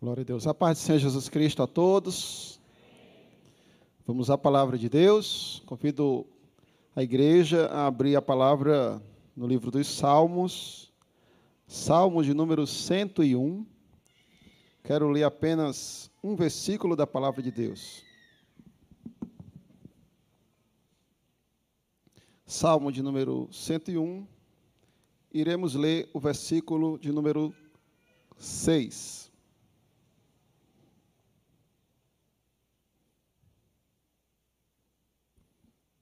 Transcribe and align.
Glória 0.00 0.22
a 0.22 0.24
Deus. 0.24 0.46
A 0.46 0.54
paz 0.54 0.78
do 0.78 0.82
Senhor 0.82 1.00
Jesus 1.00 1.28
Cristo 1.28 1.60
a 1.60 1.66
todos. 1.66 2.60
Vamos 4.06 4.30
à 4.30 4.38
palavra 4.38 4.78
de 4.78 4.88
Deus. 4.88 5.60
Convido 5.66 6.24
a 6.94 7.02
igreja 7.02 7.66
a 7.66 7.86
abrir 7.86 8.14
a 8.14 8.22
palavra 8.22 9.02
no 9.34 9.44
livro 9.44 9.72
dos 9.72 9.88
Salmos, 9.88 10.92
Salmos 11.66 12.26
de 12.26 12.32
número 12.32 12.64
101. 12.64 13.66
Quero 14.84 15.10
ler 15.10 15.24
apenas 15.24 16.12
um 16.22 16.36
versículo 16.36 16.94
da 16.94 17.04
palavra 17.04 17.42
de 17.42 17.50
Deus. 17.50 18.04
Salmo 22.46 22.92
de 22.92 23.02
número 23.02 23.48
101. 23.50 24.24
Iremos 25.32 25.74
ler 25.74 26.08
o 26.14 26.20
versículo 26.20 27.00
de 27.00 27.10
número 27.10 27.52
6. 28.36 29.27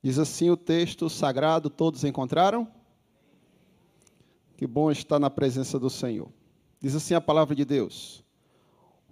Diz 0.06 0.20
assim 0.20 0.50
o 0.50 0.56
texto 0.56 1.10
sagrado: 1.10 1.68
todos 1.68 2.04
encontraram? 2.04 2.68
Que 4.56 4.64
bom 4.64 4.88
estar 4.88 5.18
na 5.18 5.28
presença 5.28 5.80
do 5.80 5.90
Senhor. 5.90 6.28
Diz 6.80 6.94
assim 6.94 7.14
a 7.14 7.20
palavra 7.20 7.56
de 7.56 7.64
Deus: 7.64 8.22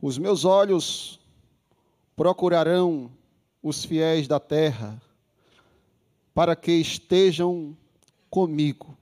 Os 0.01 0.19
meus 0.19 0.45
olhos 0.45 1.19
procurarão 2.15 3.11
os 3.61 3.85
fiéis 3.85 4.29
da 4.29 4.39
terra, 4.39 5.03
para 6.33 6.55
que 6.55 6.71
estejam 6.71 7.77
comigo. 8.31 8.97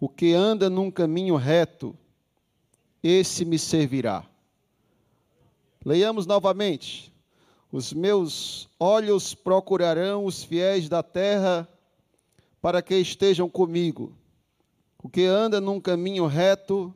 O 0.00 0.08
que 0.08 0.34
anda 0.34 0.70
num 0.70 0.88
caminho 0.88 1.34
reto, 1.34 1.96
esse 3.02 3.44
me 3.44 3.58
servirá. 3.58 4.24
Leiamos 5.84 6.26
novamente. 6.26 7.12
Os 7.70 7.92
meus 7.92 8.68
olhos 8.78 9.34
procurarão 9.34 10.24
os 10.24 10.44
fiéis 10.44 10.88
da 10.88 11.02
terra 11.02 11.68
para 12.62 12.80
que 12.80 12.96
estejam 12.96 13.48
comigo. 13.48 14.12
O 15.02 15.08
que 15.08 15.24
anda 15.24 15.60
num 15.60 15.80
caminho 15.80 16.26
reto, 16.26 16.94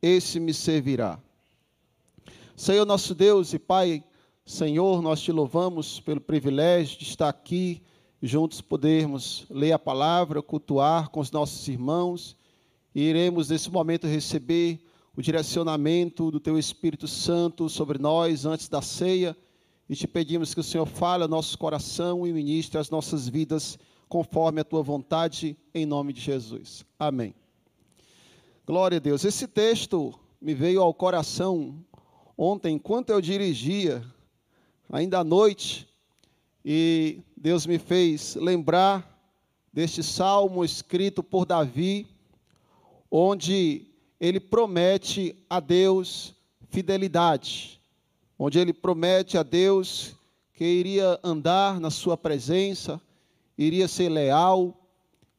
esse 0.00 0.38
me 0.38 0.54
servirá. 0.54 1.18
Senhor 2.56 2.86
nosso 2.86 3.14
Deus 3.14 3.52
e 3.52 3.58
Pai, 3.58 4.04
Senhor, 4.46 5.02
nós 5.02 5.20
te 5.20 5.32
louvamos 5.32 6.00
pelo 6.00 6.20
privilégio 6.20 6.98
de 6.98 7.04
estar 7.04 7.28
aqui 7.28 7.82
juntos 8.22 8.60
podermos 8.60 9.46
ler 9.50 9.72
a 9.72 9.78
palavra, 9.78 10.40
cultuar 10.40 11.08
com 11.08 11.20
os 11.20 11.30
nossos 11.30 11.66
irmãos 11.68 12.36
e 12.94 13.02
iremos 13.02 13.50
nesse 13.50 13.70
momento 13.70 14.06
receber 14.06 14.80
o 15.16 15.20
direcionamento 15.20 16.30
do 16.30 16.40
teu 16.40 16.58
Espírito 16.58 17.06
Santo 17.06 17.68
sobre 17.68 17.98
nós 17.98 18.46
antes 18.46 18.68
da 18.68 18.80
ceia 18.80 19.36
e 19.88 19.94
te 19.94 20.06
pedimos 20.06 20.54
que 20.54 20.60
o 20.60 20.64
Senhor 20.64 20.86
fale 20.86 21.22
ao 21.22 21.28
nosso 21.28 21.58
coração 21.58 22.26
e 22.26 22.32
ministre 22.32 22.78
as 22.78 22.88
nossas 22.88 23.28
vidas 23.28 23.78
conforme 24.08 24.60
a 24.60 24.64
tua 24.64 24.82
vontade, 24.82 25.56
em 25.74 25.84
nome 25.84 26.12
de 26.12 26.20
Jesus. 26.20 26.84
Amém. 26.98 27.34
Glória 28.66 28.96
a 28.96 29.00
Deus. 29.00 29.24
Esse 29.24 29.46
texto 29.46 30.18
me 30.40 30.54
veio 30.54 30.80
ao 30.80 30.94
coração 30.94 31.84
ontem, 32.36 32.76
enquanto 32.76 33.10
eu 33.10 33.20
dirigia, 33.20 34.02
ainda 34.90 35.18
à 35.18 35.24
noite, 35.24 35.86
e 36.64 37.20
Deus 37.36 37.66
me 37.66 37.78
fez 37.78 38.36
lembrar 38.36 39.10
deste 39.72 40.02
salmo 40.02 40.64
escrito 40.64 41.22
por 41.22 41.44
Davi, 41.44 42.06
onde 43.10 43.86
ele 44.18 44.40
promete 44.40 45.36
a 45.50 45.60
Deus 45.60 46.34
fidelidade 46.70 47.80
onde 48.38 48.58
ele 48.58 48.72
promete 48.72 49.38
a 49.38 49.42
Deus 49.42 50.16
que 50.52 50.64
iria 50.64 51.18
andar 51.22 51.80
na 51.80 51.90
sua 51.90 52.16
presença, 52.16 53.00
iria 53.58 53.88
ser 53.88 54.08
leal, 54.08 54.80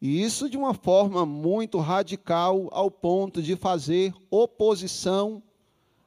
e 0.02 0.22
isso 0.22 0.50
de 0.50 0.58
uma 0.58 0.74
forma 0.74 1.26
muito 1.26 1.80
radical, 1.80 2.68
ao 2.72 2.92
ponto 2.92 3.42
de 3.42 3.56
fazer 3.56 4.14
oposição 4.30 5.42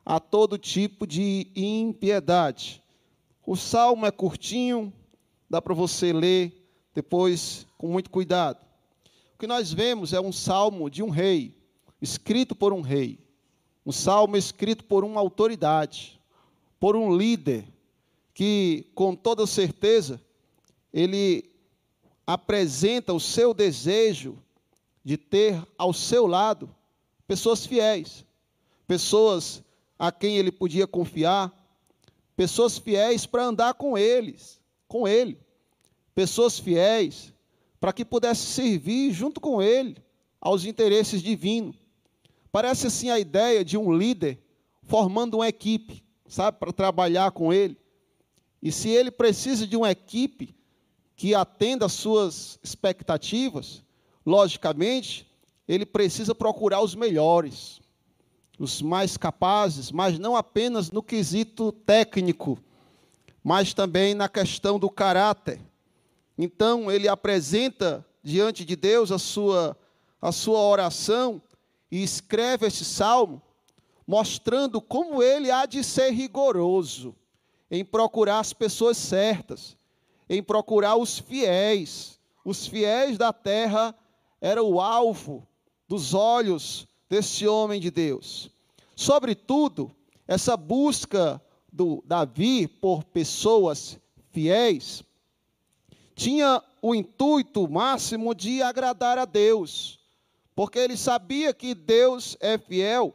a 0.04 0.20
todo 0.20 0.58
tipo 0.58 1.06
de 1.06 1.50
impiedade. 1.56 2.82
O 3.46 3.56
salmo 3.56 4.04
é 4.04 4.10
curtinho, 4.10 4.92
dá 5.48 5.60
para 5.60 5.74
você 5.74 6.12
ler 6.12 6.70
depois 6.94 7.66
com 7.78 7.88
muito 7.88 8.10
cuidado. 8.10 8.58
O 9.34 9.38
que 9.38 9.46
nós 9.46 9.72
vemos 9.72 10.12
é 10.12 10.20
um 10.20 10.32
salmo 10.32 10.90
de 10.90 11.02
um 11.02 11.08
rei, 11.08 11.56
escrito 12.00 12.54
por 12.54 12.72
um 12.74 12.82
rei, 12.82 13.18
um 13.86 13.92
salmo 13.92 14.36
escrito 14.36 14.84
por 14.84 15.02
uma 15.02 15.18
autoridade 15.18 16.17
por 16.80 16.96
um 16.96 17.16
líder 17.16 17.64
que, 18.32 18.86
com 18.94 19.14
toda 19.14 19.46
certeza, 19.46 20.20
ele 20.92 21.50
apresenta 22.26 23.12
o 23.12 23.20
seu 23.20 23.52
desejo 23.52 24.38
de 25.04 25.16
ter 25.16 25.60
ao 25.76 25.92
seu 25.92 26.26
lado 26.26 26.74
pessoas 27.26 27.66
fiéis, 27.66 28.24
pessoas 28.86 29.62
a 29.98 30.12
quem 30.12 30.36
ele 30.36 30.52
podia 30.52 30.86
confiar, 30.86 31.52
pessoas 32.36 32.78
fiéis 32.78 33.26
para 33.26 33.44
andar 33.44 33.74
com 33.74 33.98
eles, 33.98 34.60
com 34.86 35.08
ele, 35.08 35.38
pessoas 36.14 36.58
fiéis 36.58 37.32
para 37.80 37.92
que 37.92 38.04
pudesse 38.04 38.46
servir 38.46 39.12
junto 39.12 39.40
com 39.40 39.60
ele 39.62 39.96
aos 40.40 40.64
interesses 40.64 41.22
divinos. 41.22 41.76
Parece 42.50 42.86
assim 42.86 43.10
a 43.10 43.18
ideia 43.18 43.64
de 43.64 43.76
um 43.76 43.92
líder 43.92 44.38
formando 44.82 45.34
uma 45.34 45.48
equipe 45.48 46.02
sabe, 46.28 46.58
para 46.58 46.72
trabalhar 46.72 47.32
com 47.32 47.52
ele. 47.52 47.76
E 48.62 48.70
se 48.70 48.88
ele 48.88 49.10
precisa 49.10 49.66
de 49.66 49.76
uma 49.76 49.90
equipe 49.90 50.54
que 51.16 51.34
atenda 51.34 51.86
às 51.86 51.92
suas 51.92 52.58
expectativas, 52.62 53.82
logicamente, 54.24 55.26
ele 55.66 55.84
precisa 55.84 56.34
procurar 56.34 56.80
os 56.80 56.94
melhores, 56.94 57.80
os 58.58 58.82
mais 58.82 59.16
capazes, 59.16 59.90
mas 59.90 60.18
não 60.18 60.36
apenas 60.36 60.90
no 60.90 61.02
quesito 61.02 61.72
técnico, 61.72 62.58
mas 63.42 63.72
também 63.72 64.14
na 64.14 64.28
questão 64.28 64.78
do 64.78 64.90
caráter. 64.90 65.60
Então, 66.36 66.90
ele 66.90 67.08
apresenta 67.08 68.04
diante 68.22 68.64
de 68.64 68.76
Deus 68.76 69.10
a 69.10 69.18
sua, 69.18 69.76
a 70.20 70.30
sua 70.30 70.60
oração 70.60 71.40
e 71.90 72.02
escreve 72.02 72.66
esse 72.66 72.84
salmo 72.84 73.40
mostrando 74.08 74.80
como 74.80 75.22
ele 75.22 75.50
há 75.50 75.66
de 75.66 75.84
ser 75.84 76.12
rigoroso 76.12 77.14
em 77.70 77.84
procurar 77.84 78.38
as 78.38 78.54
pessoas 78.54 78.96
certas, 78.96 79.76
em 80.30 80.42
procurar 80.42 80.96
os 80.96 81.18
fiéis. 81.18 82.18
Os 82.42 82.66
fiéis 82.66 83.18
da 83.18 83.34
terra 83.34 83.94
era 84.40 84.62
o 84.62 84.80
alvo 84.80 85.46
dos 85.86 86.14
olhos 86.14 86.88
desse 87.06 87.46
homem 87.46 87.78
de 87.78 87.90
Deus. 87.90 88.50
Sobretudo, 88.96 89.94
essa 90.26 90.56
busca 90.56 91.38
do 91.70 92.02
Davi 92.06 92.66
por 92.66 93.04
pessoas 93.04 93.98
fiéis 94.30 95.02
tinha 96.14 96.62
o 96.80 96.94
intuito 96.94 97.68
máximo 97.68 98.34
de 98.34 98.62
agradar 98.62 99.18
a 99.18 99.26
Deus, 99.26 100.00
porque 100.56 100.78
ele 100.78 100.96
sabia 100.96 101.52
que 101.52 101.74
Deus 101.74 102.38
é 102.40 102.56
fiel 102.56 103.14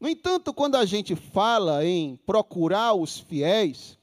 no 0.00 0.08
entanto, 0.08 0.54
quando 0.54 0.76
a 0.76 0.84
gente 0.84 1.16
fala 1.16 1.84
em 1.84 2.16
procurar 2.24 2.94
os 2.94 3.18
fiéis, 3.18 3.98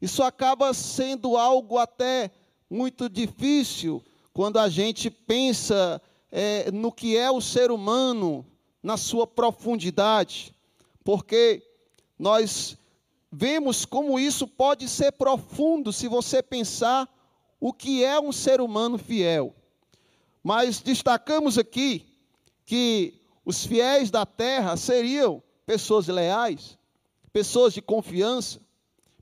isso 0.00 0.22
acaba 0.22 0.72
sendo 0.72 1.36
algo 1.36 1.78
até 1.78 2.30
muito 2.70 3.08
difícil 3.08 4.02
quando 4.32 4.58
a 4.58 4.68
gente 4.68 5.10
pensa 5.10 6.00
é, 6.32 6.70
no 6.70 6.90
que 6.90 7.16
é 7.16 7.30
o 7.30 7.40
ser 7.40 7.70
humano 7.70 8.46
na 8.82 8.96
sua 8.96 9.26
profundidade, 9.26 10.54
porque 11.04 11.62
nós 12.18 12.76
vemos 13.30 13.84
como 13.84 14.18
isso 14.18 14.46
pode 14.46 14.88
ser 14.88 15.12
profundo 15.12 15.92
se 15.92 16.08
você 16.08 16.42
pensar 16.42 17.08
o 17.60 17.72
que 17.72 18.04
é 18.04 18.18
um 18.18 18.32
ser 18.32 18.60
humano 18.60 18.96
fiel. 18.96 19.54
Mas 20.42 20.80
destacamos 20.80 21.58
aqui 21.58 22.06
que 22.64 23.20
os 23.46 23.64
fiéis 23.64 24.10
da 24.10 24.26
terra 24.26 24.76
seriam 24.76 25.40
pessoas 25.64 26.08
leais, 26.08 26.76
pessoas 27.32 27.72
de 27.72 27.80
confiança, 27.80 28.60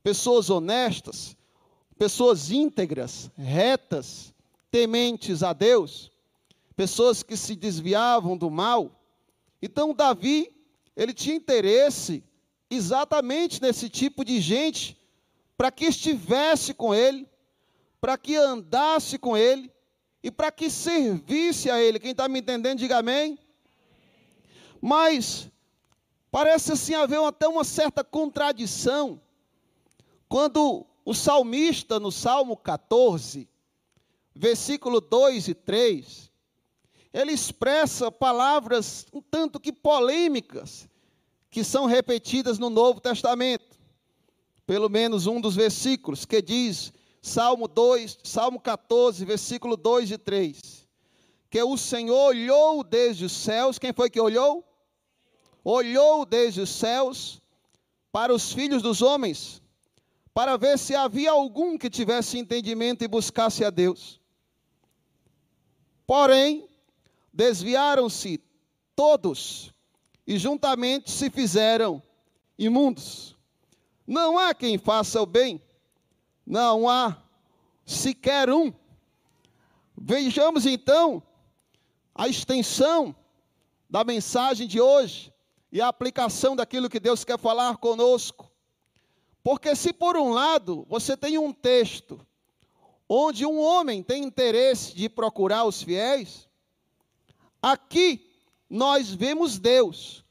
pessoas 0.02 0.48
honestas, 0.48 1.36
pessoas 1.98 2.50
íntegras, 2.50 3.30
retas, 3.36 4.32
tementes 4.70 5.42
a 5.42 5.52
Deus, 5.52 6.10
pessoas 6.74 7.22
que 7.22 7.36
se 7.36 7.54
desviavam 7.54 8.34
do 8.34 8.50
mal. 8.50 8.98
Então, 9.60 9.92
Davi, 9.92 10.50
ele 10.96 11.12
tinha 11.12 11.36
interesse 11.36 12.24
exatamente 12.70 13.60
nesse 13.60 13.90
tipo 13.90 14.24
de 14.24 14.40
gente, 14.40 14.96
para 15.54 15.70
que 15.70 15.84
estivesse 15.84 16.72
com 16.72 16.94
ele, 16.94 17.28
para 18.00 18.16
que 18.16 18.36
andasse 18.36 19.18
com 19.18 19.36
ele 19.36 19.70
e 20.22 20.30
para 20.30 20.50
que 20.50 20.70
servisse 20.70 21.70
a 21.70 21.78
ele. 21.78 22.00
Quem 22.00 22.12
está 22.12 22.26
me 22.26 22.40
entendendo, 22.40 22.78
diga 22.78 22.98
amém. 22.98 23.38
Mas, 24.86 25.48
Parece 26.34 26.72
assim 26.72 26.94
haver 26.94 27.22
até 27.22 27.46
uma 27.46 27.62
certa 27.62 28.02
contradição 28.02 29.20
quando 30.28 30.84
o 31.04 31.14
salmista, 31.14 32.00
no 32.00 32.10
Salmo 32.10 32.56
14, 32.56 33.48
versículo 34.34 35.00
2 35.00 35.46
e 35.46 35.54
3, 35.54 36.32
ele 37.12 37.30
expressa 37.30 38.10
palavras 38.10 39.06
um 39.12 39.22
tanto 39.22 39.60
que 39.60 39.72
polêmicas 39.72 40.88
que 41.52 41.62
são 41.62 41.86
repetidas 41.86 42.58
no 42.58 42.68
Novo 42.68 42.98
Testamento. 42.98 43.78
Pelo 44.66 44.88
menos 44.88 45.28
um 45.28 45.40
dos 45.40 45.54
versículos 45.54 46.24
que 46.24 46.42
diz, 46.42 46.92
Salmo 47.22 47.68
2, 47.68 48.18
Salmo 48.24 48.58
14, 48.58 49.24
versículo 49.24 49.76
2 49.76 50.10
e 50.10 50.18
3, 50.18 50.60
que 51.48 51.62
o 51.62 51.76
Senhor 51.76 52.30
olhou 52.30 52.82
desde 52.82 53.24
os 53.24 53.32
céus, 53.32 53.78
quem 53.78 53.92
foi 53.92 54.10
que 54.10 54.20
olhou? 54.20 54.73
Olhou 55.64 56.26
desde 56.26 56.60
os 56.60 56.68
céus 56.68 57.42
para 58.12 58.32
os 58.32 58.52
filhos 58.52 58.82
dos 58.82 59.02
homens, 59.02 59.60
para 60.32 60.56
ver 60.56 60.78
se 60.78 60.94
havia 60.94 61.32
algum 61.32 61.76
que 61.76 61.90
tivesse 61.90 62.38
entendimento 62.38 63.02
e 63.02 63.08
buscasse 63.08 63.64
a 63.64 63.70
Deus. 63.70 64.20
Porém, 66.06 66.68
desviaram-se 67.32 68.40
todos 68.94 69.72
e 70.24 70.38
juntamente 70.38 71.10
se 71.10 71.28
fizeram 71.28 72.00
imundos. 72.56 73.34
Não 74.06 74.38
há 74.38 74.54
quem 74.54 74.78
faça 74.78 75.20
o 75.20 75.26
bem, 75.26 75.60
não 76.46 76.88
há 76.88 77.20
sequer 77.84 78.48
um. 78.48 78.72
Vejamos 79.96 80.66
então 80.66 81.22
a 82.14 82.28
extensão 82.28 83.16
da 83.90 84.04
mensagem 84.04 84.68
de 84.68 84.80
hoje 84.80 85.33
e 85.74 85.80
a 85.80 85.88
aplicação 85.88 86.54
daquilo 86.54 86.88
que 86.88 87.00
Deus 87.00 87.24
quer 87.24 87.36
falar 87.36 87.78
conosco. 87.78 88.48
Porque 89.42 89.74
se 89.74 89.92
por 89.92 90.16
um 90.16 90.30
lado 90.30 90.86
você 90.88 91.16
tem 91.16 91.36
um 91.36 91.52
texto 91.52 92.24
onde 93.08 93.44
um 93.44 93.60
homem 93.60 94.00
tem 94.00 94.22
interesse 94.22 94.94
de 94.94 95.08
procurar 95.08 95.64
os 95.64 95.82
fiéis, 95.82 96.48
aqui 97.60 98.24
nós 98.70 99.12
vemos 99.12 99.58
Deus 99.58 100.24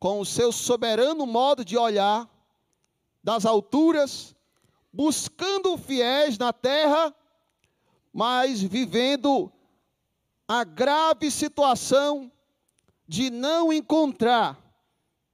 com 0.00 0.18
o 0.18 0.26
seu 0.26 0.50
soberano 0.50 1.24
modo 1.26 1.64
de 1.64 1.78
olhar 1.78 2.28
das 3.22 3.46
alturas, 3.46 4.34
buscando 4.92 5.78
fiéis 5.78 6.36
na 6.38 6.52
terra, 6.52 7.14
mas 8.12 8.60
vivendo 8.60 9.50
a 10.48 10.64
grave 10.64 11.30
situação 11.30 12.32
de 13.06 13.30
não 13.30 13.72
encontrar 13.72 14.58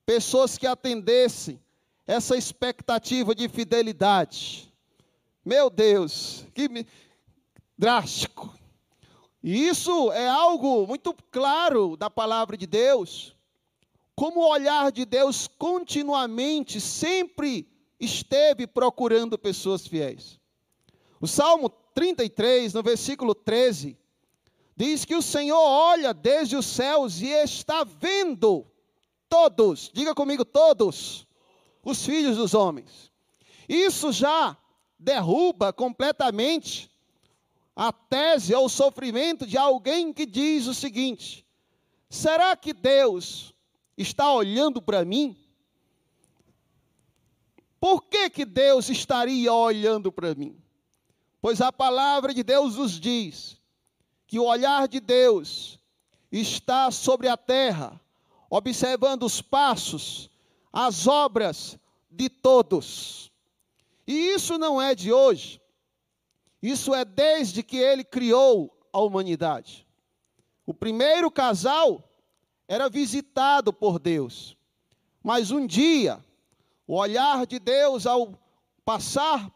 pessoas 0.05 0.57
que 0.57 0.67
atendessem 0.67 1.59
essa 2.05 2.37
expectativa 2.37 3.33
de 3.33 3.47
fidelidade. 3.47 4.71
Meu 5.43 5.69
Deus, 5.69 6.45
que 6.53 6.85
drástico. 7.77 8.53
E 9.41 9.67
isso 9.67 10.11
é 10.11 10.27
algo 10.27 10.87
muito 10.87 11.13
claro 11.31 11.97
da 11.97 12.09
palavra 12.09 12.55
de 12.55 12.65
Deus. 12.65 13.35
Como 14.15 14.41
o 14.41 14.49
olhar 14.49 14.91
de 14.91 15.05
Deus 15.05 15.47
continuamente, 15.47 16.79
sempre 16.79 17.67
esteve 17.99 18.67
procurando 18.67 19.37
pessoas 19.37 19.87
fiéis. 19.87 20.39
O 21.19 21.27
Salmo 21.27 21.69
33, 21.93 22.73
no 22.73 22.83
versículo 22.83 23.33
13, 23.33 23.97
diz 24.75 25.05
que 25.05 25.15
o 25.15 25.21
Senhor 25.21 25.59
olha 25.59 26.13
desde 26.13 26.55
os 26.55 26.65
céus 26.65 27.21
e 27.21 27.27
está 27.27 27.83
vendo 27.83 28.65
todos, 29.29 29.89
diga 29.93 30.13
comigo, 30.13 30.45
todos, 30.45 31.27
os 31.83 32.05
filhos 32.05 32.37
dos 32.37 32.53
homens. 32.53 33.11
Isso 33.67 34.11
já 34.11 34.57
derruba 34.97 35.73
completamente 35.73 36.91
a 37.75 37.91
tese 37.91 38.53
ou 38.53 38.65
o 38.65 38.69
sofrimento 38.69 39.45
de 39.45 39.57
alguém 39.57 40.13
que 40.13 40.25
diz 40.25 40.67
o 40.67 40.73
seguinte: 40.73 41.45
será 42.09 42.55
que 42.55 42.73
Deus 42.73 43.53
está 43.97 44.31
olhando 44.31 44.81
para 44.81 45.03
mim? 45.03 45.37
Por 47.79 48.03
que, 48.03 48.29
que 48.29 48.45
Deus 48.45 48.89
estaria 48.89 49.51
olhando 49.53 50.11
para 50.11 50.33
mim? 50.33 50.57
Pois 51.41 51.59
a 51.59 51.71
palavra 51.71 52.33
de 52.33 52.41
Deus 52.41 52.77
nos 52.77 52.97
diz 52.99 53.59
que 54.33 54.39
o 54.39 54.45
olhar 54.45 54.87
de 54.87 54.99
Deus 54.99 55.77
está 56.31 56.89
sobre 56.89 57.27
a 57.27 57.37
terra, 57.37 58.01
observando 58.49 59.21
os 59.21 59.43
passos, 59.43 60.27
as 60.73 61.05
obras 61.05 61.77
de 62.09 62.29
todos. 62.29 63.31
E 64.07 64.33
isso 64.33 64.57
não 64.57 64.81
é 64.81 64.95
de 64.95 65.13
hoje. 65.13 65.61
Isso 66.63 66.95
é 66.95 67.05
desde 67.05 67.61
que 67.61 67.77
ele 67.77 68.03
criou 68.03 68.75
a 68.91 69.01
humanidade. 69.01 69.85
O 70.65 70.73
primeiro 70.73 71.29
casal 71.29 72.03
era 72.67 72.89
visitado 72.89 73.71
por 73.71 73.99
Deus. 73.99 74.57
Mas 75.21 75.51
um 75.51 75.63
dia, 75.63 76.19
o 76.87 76.95
olhar 76.95 77.45
de 77.45 77.59
Deus 77.59 78.07
ao 78.07 78.33
passar 78.83 79.53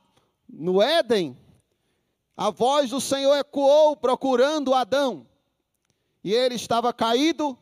no 0.47 0.79
Éden, 0.83 1.35
a 2.37 2.51
voz 2.51 2.91
do 2.91 3.01
Senhor 3.01 3.35
ecoou 3.35 3.97
procurando 3.97 4.75
Adão. 4.75 5.25
E 6.23 6.31
ele 6.31 6.53
estava 6.53 6.93
caído, 6.93 7.57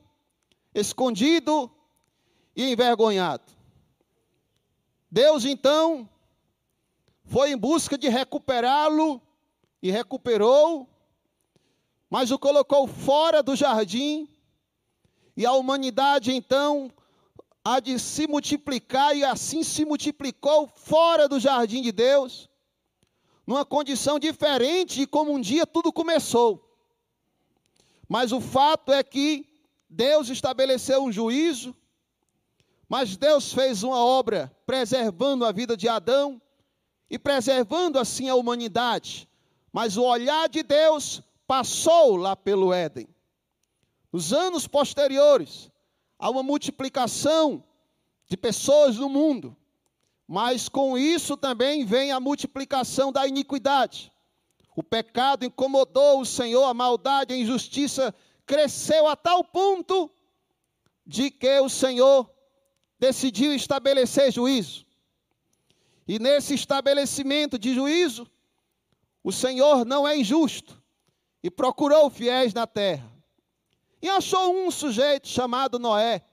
escondido 0.73 1.71
e 2.53 2.73
envergonhado. 2.73 3.53
Deus 5.09 5.45
então 5.45 6.09
foi 7.23 7.51
em 7.51 7.57
busca 7.57 7.97
de 7.97 8.09
recuperá-lo 8.09 9.21
e 9.81 9.89
recuperou, 9.89 10.89
mas 12.09 12.29
o 12.29 12.37
colocou 12.37 12.85
fora 12.85 13.41
do 13.41 13.55
jardim, 13.55 14.27
e 15.37 15.45
a 15.45 15.53
humanidade 15.53 16.33
então 16.33 16.91
há 17.63 17.79
de 17.79 17.97
se 17.97 18.27
multiplicar, 18.27 19.15
e 19.15 19.23
assim 19.23 19.63
se 19.63 19.85
multiplicou 19.85 20.67
fora 20.67 21.29
do 21.29 21.39
jardim 21.39 21.81
de 21.81 21.91
Deus, 21.91 22.49
numa 23.45 23.65
condição 23.65 24.17
diferente 24.17 24.95
de 24.95 25.07
como 25.07 25.31
um 25.31 25.39
dia 25.39 25.65
tudo 25.65 25.93
começou. 25.93 26.61
Mas 28.07 28.31
o 28.31 28.41
fato 28.41 28.91
é 28.91 29.03
que 29.03 29.47
Deus 29.89 30.29
estabeleceu 30.29 31.03
um 31.03 31.11
juízo, 31.11 31.75
mas 32.87 33.17
Deus 33.17 33.51
fez 33.53 33.83
uma 33.83 33.97
obra 33.97 34.55
preservando 34.65 35.45
a 35.45 35.51
vida 35.51 35.75
de 35.75 35.87
Adão 35.87 36.41
e 37.09 37.17
preservando 37.17 37.99
assim 37.99 38.29
a 38.29 38.35
humanidade. 38.35 39.27
Mas 39.71 39.97
o 39.97 40.03
olhar 40.03 40.47
de 40.49 40.63
Deus 40.63 41.21
passou 41.47 42.15
lá 42.15 42.35
pelo 42.35 42.73
Éden. 42.73 43.07
Nos 44.11 44.31
anos 44.31 44.67
posteriores, 44.67 45.69
há 46.17 46.29
uma 46.29 46.41
multiplicação 46.41 47.63
de 48.27 48.37
pessoas 48.37 48.97
no 48.97 49.09
mundo, 49.09 49.55
mas 50.27 50.67
com 50.67 50.97
isso 50.97 51.37
também 51.37 51.85
vem 51.85 52.11
a 52.11 52.19
multiplicação 52.19 53.11
da 53.11 53.27
iniquidade. 53.27 54.11
O 54.75 54.83
pecado 54.83 55.45
incomodou 55.45 56.21
o 56.21 56.25
Senhor, 56.25 56.65
a 56.65 56.73
maldade, 56.73 57.33
a 57.33 57.37
injustiça 57.37 58.13
cresceu 58.45 59.07
a 59.07 59.15
tal 59.15 59.43
ponto 59.43 60.11
de 61.05 61.29
que 61.29 61.59
o 61.59 61.69
Senhor 61.69 62.29
decidiu 62.99 63.53
estabelecer 63.53 64.31
juízo. 64.31 64.85
E 66.07 66.19
nesse 66.19 66.53
estabelecimento 66.53 67.57
de 67.57 67.73
juízo, 67.73 68.29
o 69.23 69.31
Senhor 69.31 69.85
não 69.85 70.07
é 70.07 70.17
injusto 70.17 70.81
e 71.41 71.49
procurou 71.49 72.09
fiéis 72.09 72.53
na 72.53 72.67
terra. 72.67 73.11
E 74.01 74.09
achou 74.09 74.55
um 74.55 74.69
sujeito 74.69 75.27
chamado 75.27 75.79
Noé, 75.79 76.23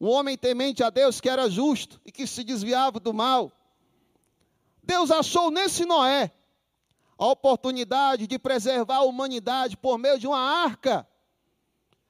um 0.00 0.08
homem 0.08 0.36
temente 0.36 0.82
a 0.82 0.90
Deus 0.90 1.20
que 1.20 1.28
era 1.28 1.48
justo 1.48 2.00
e 2.04 2.12
que 2.12 2.26
se 2.26 2.44
desviava 2.44 3.00
do 3.00 3.14
mal. 3.14 3.52
Deus 4.82 5.10
achou 5.10 5.50
nesse 5.50 5.84
Noé 5.84 6.30
a 7.18 7.26
oportunidade 7.26 8.26
de 8.26 8.38
preservar 8.38 8.96
a 8.96 9.02
humanidade 9.02 9.76
por 9.76 9.98
meio 9.98 10.18
de 10.18 10.26
uma 10.26 10.38
arca, 10.38 11.08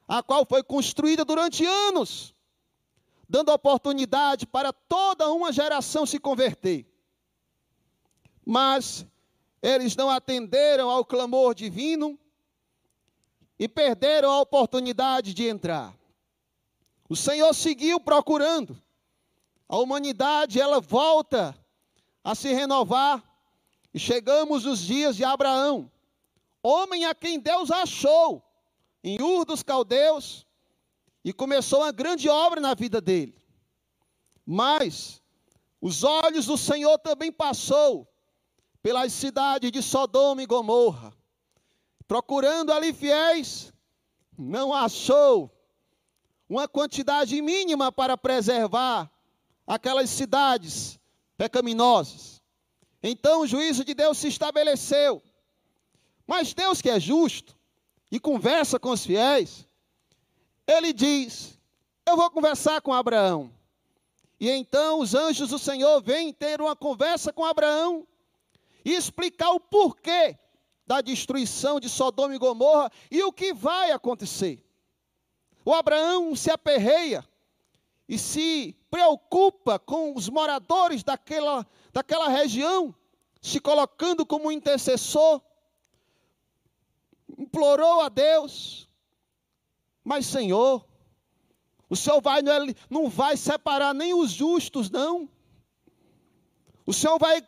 a 0.07 0.23
qual 0.23 0.45
foi 0.45 0.62
construída 0.62 1.25
durante 1.25 1.64
anos 1.64 2.37
dando 3.28 3.52
oportunidade 3.52 4.47
para 4.47 4.73
toda 4.73 5.31
uma 5.31 5.52
geração 5.52 6.07
se 6.07 6.19
converter. 6.19 6.87
Mas 8.45 9.05
eles 9.61 9.97
não 9.97 10.09
atenderam 10.09 10.88
ao 10.88 11.05
clamor 11.05 11.55
divino 11.55 12.19
e 13.59 13.69
perderam 13.69 14.31
a 14.31 14.40
oportunidade 14.40 15.35
de 15.35 15.49
entrar. 15.49 15.95
O 17.08 17.16
Senhor 17.16 17.54
seguiu 17.54 18.00
procurando. 18.00 18.80
A 19.68 19.78
humanidade, 19.78 20.60
ela 20.60 20.80
volta 20.80 21.56
a 22.22 22.34
se 22.34 22.52
renovar. 22.52 23.22
E 23.94 23.98
chegamos 23.98 24.64
nos 24.64 24.80
dias 24.80 25.16
de 25.16 25.25
Abraão, 25.25 25.90
homem 26.62 27.06
a 27.06 27.14
quem 27.14 27.40
Deus 27.40 27.70
achou 27.70 28.42
em 29.02 29.22
Ur 29.22 29.46
dos 29.46 29.62
Caldeus, 29.62 30.46
e 31.25 31.32
começou 31.32 31.80
uma 31.80 31.92
grande 31.92 32.28
obra 32.28 32.60
na 32.60 32.75
vida 32.75 33.00
dele. 33.00 33.40
Mas 34.44 35.22
os 35.80 36.04
olhos 36.04 36.46
do 36.46 36.58
Senhor 36.58 36.98
também 36.98 37.32
passou 37.32 38.06
pelas 38.82 39.12
cidades 39.12 39.72
de 39.72 39.82
Sodoma 39.82 40.42
e 40.42 40.46
Gomorra, 40.46 41.12
procurando 42.06 42.72
ali 42.72 42.92
fiéis, 42.92 43.72
não 44.36 44.75
achou 44.75 45.55
uma 46.49 46.69
quantidade 46.69 47.41
mínima 47.43 47.91
para 47.91 48.17
preservar 48.17 49.11
aquelas 49.67 50.11
cidades 50.11 50.99
pecaminosas. 51.37 52.43
Então 53.03 53.43
o 53.43 53.47
juízo 53.47 53.85
de 53.85 53.95
Deus 53.95 54.19
se 54.19 54.29
estabeleceu. 54.29 55.23
Mas 56.26 56.55
Deus 56.55 56.81
que 56.81 56.91
é 56.91 56.99
justo 56.99 57.57
e 58.11 58.19
conversa 58.19 58.79
com 58.79 58.91
os 58.91 59.05
fiéis, 59.05 59.67
ele 60.67 60.93
diz: 60.93 61.59
Eu 62.05 62.17
vou 62.17 62.31
conversar 62.31 62.81
com 62.81 62.93
Abraão. 62.93 63.53
E 64.38 64.50
então 64.50 65.00
os 65.00 65.15
anjos 65.15 65.50
do 65.50 65.59
Senhor 65.59 66.03
vêm 66.03 66.33
ter 66.33 66.61
uma 66.61 66.76
conversa 66.76 67.33
com 67.33 67.45
Abraão 67.45 68.07
e 68.85 68.93
explicar 68.93 69.50
o 69.53 69.61
porquê 69.61 70.38
da 70.87 71.00
destruição 71.00 71.81
de 71.81 71.88
Sodoma 71.88 72.35
e 72.35 72.38
Gomorra 72.38 72.91
e 73.11 73.23
o 73.23 73.33
que 73.33 73.53
vai 73.53 73.91
acontecer. 73.91 74.65
O 75.66 75.75
Abraão 75.75 76.37
se 76.37 76.49
aperreia 76.49 77.28
e 78.08 78.16
se 78.16 78.76
preocupa 78.88 79.80
com 79.80 80.14
os 80.14 80.28
moradores 80.28 81.02
daquela, 81.02 81.66
daquela 81.92 82.28
região, 82.28 82.94
se 83.42 83.58
colocando 83.58 84.25
como 84.25 84.52
intercessor, 84.52 85.42
implorou 87.37 88.00
a 88.00 88.08
Deus, 88.08 88.88
mas 90.04 90.26
Senhor, 90.26 90.87
o 91.90 91.96
Senhor 91.96 92.20
vai, 92.20 92.42
não 92.88 93.11
vai 93.11 93.37
separar 93.37 93.92
nem 93.92 94.14
os 94.14 94.30
justos, 94.30 94.88
não. 94.88 95.28
O 96.87 96.92
Senhor 96.92 97.18
vai 97.18 97.44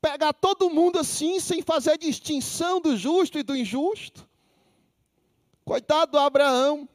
pegar 0.00 0.32
todo 0.32 0.70
mundo 0.70 0.98
assim, 0.98 1.40
sem 1.40 1.60
fazer 1.60 1.98
distinção 1.98 2.80
do 2.80 2.96
justo 2.96 3.38
e 3.38 3.42
do 3.42 3.54
injusto. 3.54 4.26
Coitado 5.66 6.12
do 6.12 6.18
Abraão. 6.18 6.88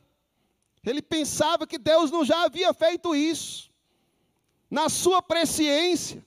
Ele 0.81 1.01
pensava 1.01 1.67
que 1.67 1.77
Deus 1.77 2.09
não 2.09 2.23
já 2.23 2.45
havia 2.45 2.73
feito 2.73 3.13
isso. 3.13 3.69
Na 4.69 4.87
sua 4.87 5.21
presciência, 5.21 6.25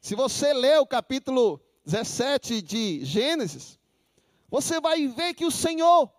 se 0.00 0.14
você 0.14 0.54
ler 0.54 0.80
o 0.80 0.86
capítulo 0.86 1.60
17 1.84 2.62
de 2.62 3.04
Gênesis, 3.04 3.78
você 4.48 4.80
vai 4.80 5.06
ver 5.06 5.34
que 5.34 5.44
o 5.44 5.50
Senhor 5.50 6.10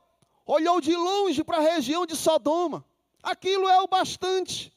olhou 0.45 0.79
de 0.79 0.95
longe 0.95 1.43
para 1.43 1.57
a 1.57 1.73
região 1.73 2.05
de 2.05 2.15
Sodoma. 2.15 2.85
Aquilo 3.23 3.67
é 3.67 3.81
o 3.81 3.87
bastante 3.87 4.71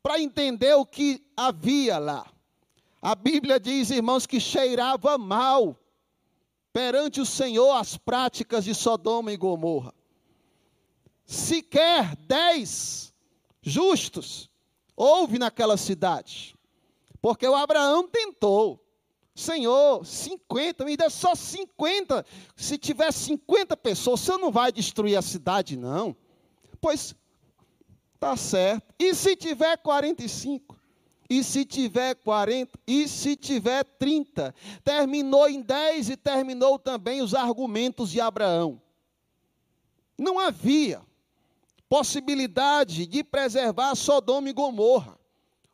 para 0.00 0.20
entender 0.20 0.74
o 0.74 0.86
que 0.86 1.20
havia 1.36 1.98
lá. 1.98 2.32
A 3.02 3.16
Bíblia 3.16 3.58
diz, 3.58 3.90
irmãos, 3.90 4.24
que 4.24 4.38
cheirava 4.38 5.18
mal 5.18 5.76
perante 6.72 7.20
o 7.20 7.26
Senhor 7.26 7.72
as 7.72 7.96
práticas 7.96 8.64
de 8.64 8.72
Sodoma 8.72 9.32
e 9.32 9.36
Gomorra. 9.36 9.92
Sequer 11.32 12.14
dez 12.26 13.10
justos 13.62 14.50
houve 14.94 15.38
naquela 15.38 15.78
cidade, 15.78 16.54
porque 17.22 17.48
o 17.48 17.54
Abraão 17.54 18.06
tentou. 18.06 18.78
Senhor, 19.34 20.04
50, 20.04 20.84
me 20.84 20.94
dê 20.94 21.08
só 21.08 21.34
50. 21.34 22.26
Se 22.54 22.76
tiver 22.76 23.10
50 23.10 23.74
pessoas, 23.78 24.20
você 24.20 24.36
não 24.36 24.52
vai 24.52 24.70
destruir 24.70 25.16
a 25.16 25.22
cidade, 25.22 25.74
não. 25.74 26.14
Pois, 26.78 27.14
tá 28.20 28.36
certo. 28.36 28.94
E 28.98 29.14
se 29.14 29.34
tiver 29.34 29.78
45? 29.78 30.78
E 31.30 31.42
se 31.42 31.64
tiver 31.64 32.14
40? 32.16 32.78
E 32.86 33.08
se 33.08 33.36
tiver 33.36 33.84
30? 33.84 34.54
Terminou 34.84 35.48
em 35.48 35.62
10 35.62 36.10
e 36.10 36.16
terminou 36.18 36.78
também 36.78 37.22
os 37.22 37.32
argumentos 37.34 38.10
de 38.10 38.20
Abraão. 38.20 38.78
Não 40.18 40.38
havia 40.38 41.00
possibilidade 41.92 43.06
de 43.06 43.22
preservar 43.22 43.94
Sodoma 43.94 44.48
e 44.48 44.52
Gomorra. 44.54 45.18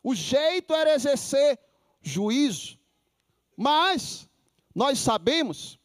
O 0.02 0.16
jeito 0.16 0.75
era 0.75 0.92
exercer 0.92 1.56
juízo. 2.02 2.76
Mas 3.56 4.28
nós 4.75 4.98
sabemos 4.98 5.78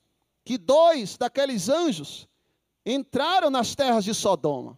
que 0.43 0.57
dois 0.57 1.17
daqueles 1.17 1.69
anjos 1.69 2.27
entraram 2.83 3.51
nas 3.51 3.75
terras 3.75 4.03
de 4.03 4.11
Sodoma. 4.15 4.75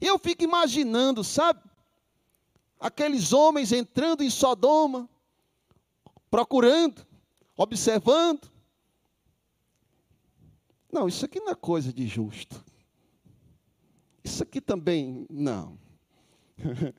E 0.00 0.06
eu 0.06 0.16
fico 0.16 0.44
imaginando, 0.44 1.24
sabe? 1.24 1.60
aqueles 2.78 3.32
homens 3.32 3.72
entrando 3.72 4.22
em 4.22 4.30
Sodoma, 4.30 5.10
procurando, 6.30 7.04
observando. 7.56 8.48
Não, 10.92 11.08
isso 11.08 11.24
aqui 11.24 11.40
não 11.40 11.50
é 11.50 11.54
coisa 11.56 11.92
de 11.92 12.06
justo. 12.06 12.64
Isso 14.24 14.42
aqui 14.42 14.60
também 14.60 15.26
não. 15.28 15.78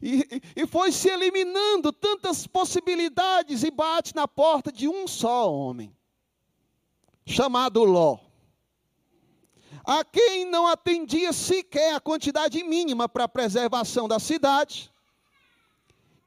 e, 0.00 0.42
e 0.56 0.66
foi 0.66 0.90
se 0.92 1.08
eliminando 1.08 1.92
tantas 1.92 2.46
possibilidades 2.46 3.62
e 3.62 3.70
bate 3.70 4.14
na 4.14 4.26
porta 4.26 4.72
de 4.72 4.88
um 4.88 5.06
só 5.06 5.52
homem, 5.52 5.94
chamado 7.24 7.84
Ló 7.84 8.18
a 9.84 10.04
quem 10.04 10.44
não 10.44 10.66
atendia 10.66 11.32
sequer 11.32 11.94
a 11.94 12.00
quantidade 12.00 12.62
mínima 12.62 13.08
para 13.08 13.24
a 13.24 13.28
preservação 13.28 14.06
da 14.06 14.18
cidade, 14.18 14.92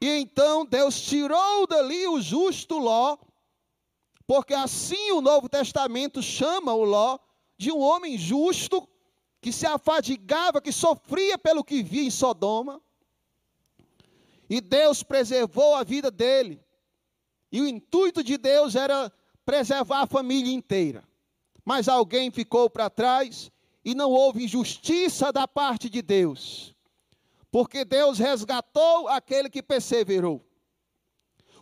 e 0.00 0.08
então 0.08 0.66
Deus 0.66 1.00
tirou 1.00 1.66
dali 1.66 2.06
o 2.06 2.20
justo 2.20 2.78
Ló, 2.78 3.16
porque 4.26 4.52
assim 4.52 5.12
o 5.12 5.20
Novo 5.20 5.48
Testamento 5.48 6.22
chama 6.22 6.74
o 6.74 6.84
Ló 6.84 7.18
de 7.56 7.72
um 7.72 7.80
homem 7.80 8.18
justo, 8.18 8.86
que 9.46 9.52
se 9.52 9.64
afadigava, 9.64 10.60
que 10.60 10.72
sofria 10.72 11.38
pelo 11.38 11.62
que 11.62 11.80
via 11.80 12.02
em 12.02 12.10
Sodoma. 12.10 12.82
E 14.50 14.60
Deus 14.60 15.04
preservou 15.04 15.76
a 15.76 15.84
vida 15.84 16.10
dele. 16.10 16.60
E 17.52 17.60
o 17.60 17.68
intuito 17.68 18.24
de 18.24 18.36
Deus 18.36 18.74
era 18.74 19.12
preservar 19.44 20.00
a 20.00 20.06
família 20.08 20.52
inteira. 20.52 21.04
Mas 21.64 21.86
alguém 21.86 22.28
ficou 22.32 22.68
para 22.68 22.90
trás 22.90 23.52
e 23.84 23.94
não 23.94 24.10
houve 24.10 24.42
injustiça 24.42 25.32
da 25.32 25.46
parte 25.46 25.88
de 25.88 26.02
Deus 26.02 26.74
porque 27.52 27.84
Deus 27.84 28.18
resgatou 28.18 29.08
aquele 29.08 29.48
que 29.48 29.62
perseverou. 29.62 30.44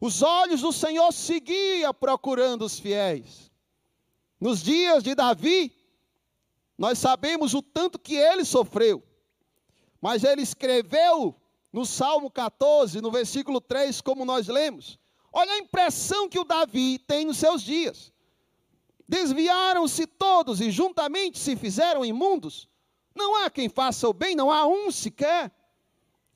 Os 0.00 0.22
olhos 0.22 0.62
do 0.62 0.72
Senhor 0.72 1.12
seguiam 1.12 1.92
procurando 1.92 2.64
os 2.64 2.80
fiéis. 2.80 3.52
Nos 4.40 4.62
dias 4.62 5.04
de 5.04 5.14
Davi, 5.14 5.70
nós 6.76 6.98
sabemos 6.98 7.54
o 7.54 7.62
tanto 7.62 7.98
que 7.98 8.14
ele 8.14 8.44
sofreu. 8.44 9.02
Mas 10.00 10.24
ele 10.24 10.42
escreveu 10.42 11.34
no 11.72 11.86
Salmo 11.86 12.30
14, 12.30 13.00
no 13.00 13.10
versículo 13.10 13.60
3, 13.60 14.00
como 14.00 14.24
nós 14.24 14.48
lemos. 14.48 14.98
Olha 15.32 15.52
a 15.52 15.58
impressão 15.58 16.28
que 16.28 16.38
o 16.38 16.44
Davi 16.44 16.98
tem 16.98 17.24
nos 17.24 17.38
seus 17.38 17.62
dias. 17.62 18.12
Desviaram-se 19.08 20.06
todos 20.06 20.60
e 20.60 20.70
juntamente 20.70 21.38
se 21.38 21.56
fizeram 21.56 22.04
imundos. 22.04 22.68
Não 23.14 23.36
há 23.36 23.50
quem 23.50 23.68
faça 23.68 24.08
o 24.08 24.12
bem, 24.12 24.34
não 24.34 24.50
há 24.50 24.66
um 24.66 24.90
sequer. 24.90 25.52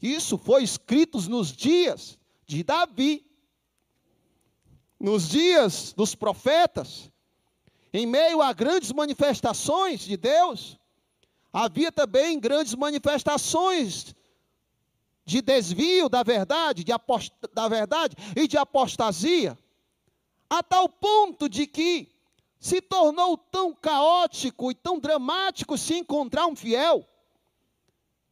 Isso 0.01 0.39
foi 0.39 0.63
escrito 0.63 1.19
nos 1.29 1.53
dias 1.53 2.19
de 2.47 2.63
Davi, 2.63 3.27
nos 4.99 5.29
dias 5.29 5.93
dos 5.93 6.15
profetas, 6.15 7.11
em 7.93 8.07
meio 8.07 8.43
a 8.43 8.53
grandes 8.53 8.93
manifestações 8.93 10.01
de 10.01 10.17
Deus, 10.17 10.79
havia 11.53 11.91
também 11.91 12.39
grandes 12.39 12.75
manifestações 12.75 14.15
de 15.25 15.43
desvio 15.43 16.09
da 16.09 16.23
verdade, 16.23 16.85
de 16.85 16.93
apost... 16.93 17.33
da 17.53 17.69
verdade 17.69 18.17
e 18.37 18.49
de 18.49 18.57
apostasia, 18.57 19.59
a 20.49 20.63
tal 20.63 20.89
ponto 20.89 21.49
de 21.49 21.67
que 21.67 22.09
se 22.59 22.81
tornou 22.81 23.37
tão 23.37 23.75
caótico 23.75 24.71
e 24.71 24.75
tão 24.75 24.99
dramático 24.99 25.79
se 25.79 25.95
encontrar 25.95 26.47
um 26.47 26.57
fiel 26.57 27.07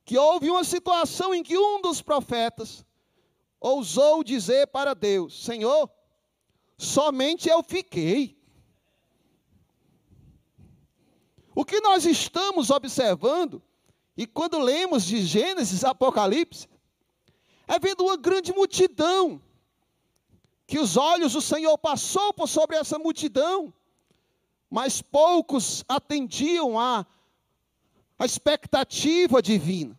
que 0.05 0.17
houve 0.17 0.49
uma 0.49 0.65
situação 0.65 1.35
em 1.35 1.43
que 1.43 1.59
um 1.59 1.81
dos 1.81 2.01
profetas 2.01 2.85
ousou 3.61 4.23
dizer 4.23 4.69
para 4.69 4.95
Deus: 4.95 5.45
Senhor, 5.45 5.91
somente 6.79 7.49
eu 7.49 7.63
fiquei. 7.63 8.36
O 11.57 11.65
que 11.65 11.81
nós 11.81 12.05
estamos 12.05 12.69
observando, 12.69 13.63
e 14.15 14.27
quando 14.27 14.59
lemos 14.59 15.07
de 15.07 15.23
Gênesis, 15.23 15.85
Apocalipse, 15.85 16.69
é 17.67 17.79
vendo 17.79 18.05
uma 18.05 18.19
grande 18.19 18.53
multidão, 18.53 19.41
que 20.67 20.79
os 20.79 20.99
olhos 20.99 21.33
do 21.33 21.41
Senhor 21.41 21.79
passou 21.79 22.35
por 22.35 22.47
sobre 22.47 22.77
essa 22.77 22.99
multidão, 22.99 23.73
mas 24.69 25.01
poucos 25.01 25.83
atendiam 25.89 26.79
a 26.79 27.07
expectativa 28.21 29.41
divina. 29.41 29.99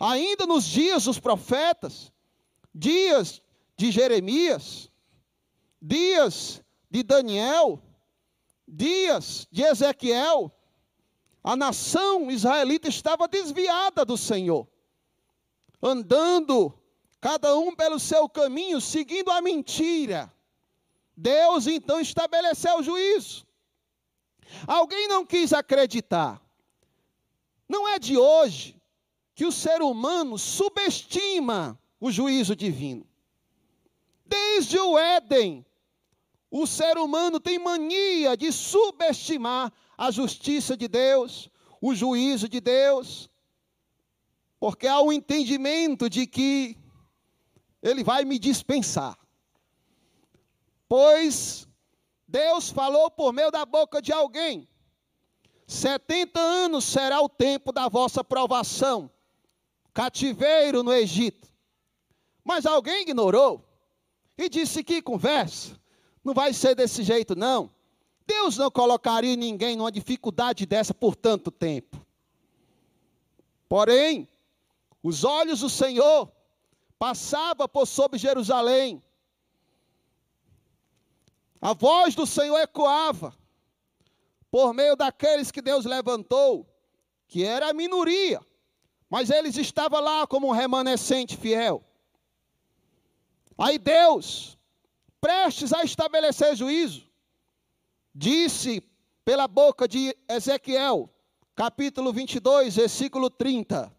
ainda 0.00 0.44
nos 0.44 0.64
dias 0.64 1.04
dos 1.04 1.20
profetas, 1.20 2.12
dias 2.74 3.40
de 3.76 3.92
Jeremias, 3.92 4.90
dias 5.80 6.60
de 6.90 7.04
Daniel, 7.04 7.80
dias 8.68 9.48
de 9.50 9.62
Ezequiel, 9.62 10.52
a 11.42 11.56
nação 11.56 12.30
israelita 12.30 12.88
estava 12.88 13.26
desviada 13.26 14.04
do 14.04 14.16
Senhor, 14.16 14.68
andando 15.82 16.72
cada 17.20 17.56
um 17.56 17.74
pelo 17.74 17.98
seu 17.98 18.28
caminho, 18.28 18.80
seguindo 18.80 19.30
a 19.30 19.40
mentira. 19.40 20.32
Deus 21.16 21.66
então 21.66 22.00
estabeleceu 22.00 22.78
o 22.78 22.82
juízo. 22.82 23.46
Alguém 24.66 25.08
não 25.08 25.24
quis 25.24 25.52
acreditar. 25.52 26.40
Não 27.68 27.88
é 27.88 27.98
de 27.98 28.16
hoje 28.16 28.80
que 29.34 29.44
o 29.44 29.52
ser 29.52 29.82
humano 29.82 30.38
subestima 30.38 31.78
o 32.00 32.10
juízo 32.10 32.54
divino. 32.54 33.06
Desde 34.24 34.78
o 34.78 34.98
Éden, 34.98 35.64
o 36.50 36.66
ser 36.66 36.96
humano 36.96 37.38
tem 37.38 37.58
mania 37.58 38.36
de 38.36 38.50
subestimar 38.50 39.72
a 39.96 40.10
justiça 40.10 40.76
de 40.76 40.88
Deus, 40.88 41.50
o 41.80 41.94
juízo 41.94 42.48
de 42.48 42.60
Deus, 42.60 43.28
porque 44.58 44.86
há 44.86 45.00
um 45.00 45.12
entendimento 45.12 46.08
de 46.08 46.26
que 46.26 46.76
Ele 47.82 48.02
vai 48.02 48.24
me 48.24 48.38
dispensar. 48.38 49.18
Pois 50.88 51.68
Deus 52.26 52.70
falou 52.70 53.10
por 53.10 53.32
meio 53.32 53.50
da 53.50 53.66
boca 53.66 54.00
de 54.00 54.12
alguém: 54.12 54.66
70 55.66 56.40
anos 56.40 56.84
será 56.84 57.20
o 57.20 57.28
tempo 57.28 57.72
da 57.72 57.88
vossa 57.88 58.24
provação, 58.24 59.10
cativeiro 59.92 60.82
no 60.82 60.92
Egito. 60.92 61.46
Mas 62.42 62.64
alguém 62.64 63.02
ignorou 63.02 63.62
e 64.36 64.48
disse: 64.48 64.82
que 64.82 65.02
conversa, 65.02 65.78
não 66.28 66.34
vai 66.34 66.52
ser 66.52 66.74
desse 66.74 67.02
jeito, 67.02 67.34
não. 67.34 67.70
Deus 68.26 68.56
não 68.56 68.70
colocaria 68.70 69.34
ninguém 69.36 69.76
numa 69.76 69.90
dificuldade 69.90 70.64
dessa 70.64 70.94
por 70.94 71.16
tanto 71.16 71.50
tempo. 71.50 72.00
Porém, 73.68 74.28
os 75.02 75.24
olhos 75.24 75.60
do 75.60 75.68
Senhor 75.68 76.30
passavam 76.98 77.68
por 77.68 77.86
sobre 77.86 78.18
Jerusalém 78.18 79.02
a 81.60 81.72
voz 81.72 82.14
do 82.14 82.26
Senhor 82.26 82.58
ecoava 82.58 83.34
por 84.50 84.72
meio 84.72 84.96
daqueles 84.96 85.50
que 85.50 85.60
Deus 85.60 85.84
levantou, 85.84 86.66
que 87.26 87.44
era 87.44 87.70
a 87.70 87.74
minoria, 87.74 88.40
mas 89.10 89.30
eles 89.30 89.56
estavam 89.56 90.00
lá 90.00 90.26
como 90.26 90.48
um 90.48 90.52
remanescente 90.52 91.36
fiel. 91.36 91.82
Aí 93.56 93.78
Deus, 93.78 94.57
prestes 95.20 95.72
a 95.72 95.82
estabelecer 95.84 96.54
juízo, 96.56 97.08
disse 98.14 98.82
pela 99.24 99.46
boca 99.46 99.86
de 99.86 100.16
Ezequiel, 100.28 101.10
capítulo 101.54 102.12
22, 102.12 102.76
versículo 102.76 103.28
30: 103.30 103.94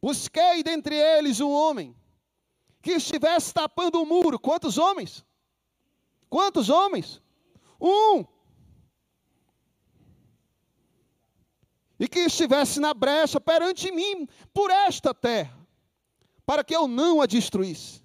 Busquei 0.00 0.62
dentre 0.62 0.94
eles 0.94 1.40
um 1.40 1.50
homem 1.50 1.96
que 2.82 2.92
estivesse 2.92 3.52
tapando 3.52 4.00
o 4.00 4.06
muro. 4.06 4.38
Quantos 4.38 4.78
homens? 4.78 5.24
Quantos 6.28 6.68
homens? 6.68 7.20
Um. 7.80 8.24
E 11.98 12.06
que 12.06 12.20
estivesse 12.20 12.78
na 12.78 12.92
brecha 12.92 13.40
perante 13.40 13.90
mim, 13.90 14.28
por 14.52 14.70
esta 14.70 15.14
terra, 15.14 15.58
para 16.44 16.62
que 16.62 16.76
eu 16.76 16.86
não 16.86 17.22
a 17.22 17.26
destruísse. 17.26 18.02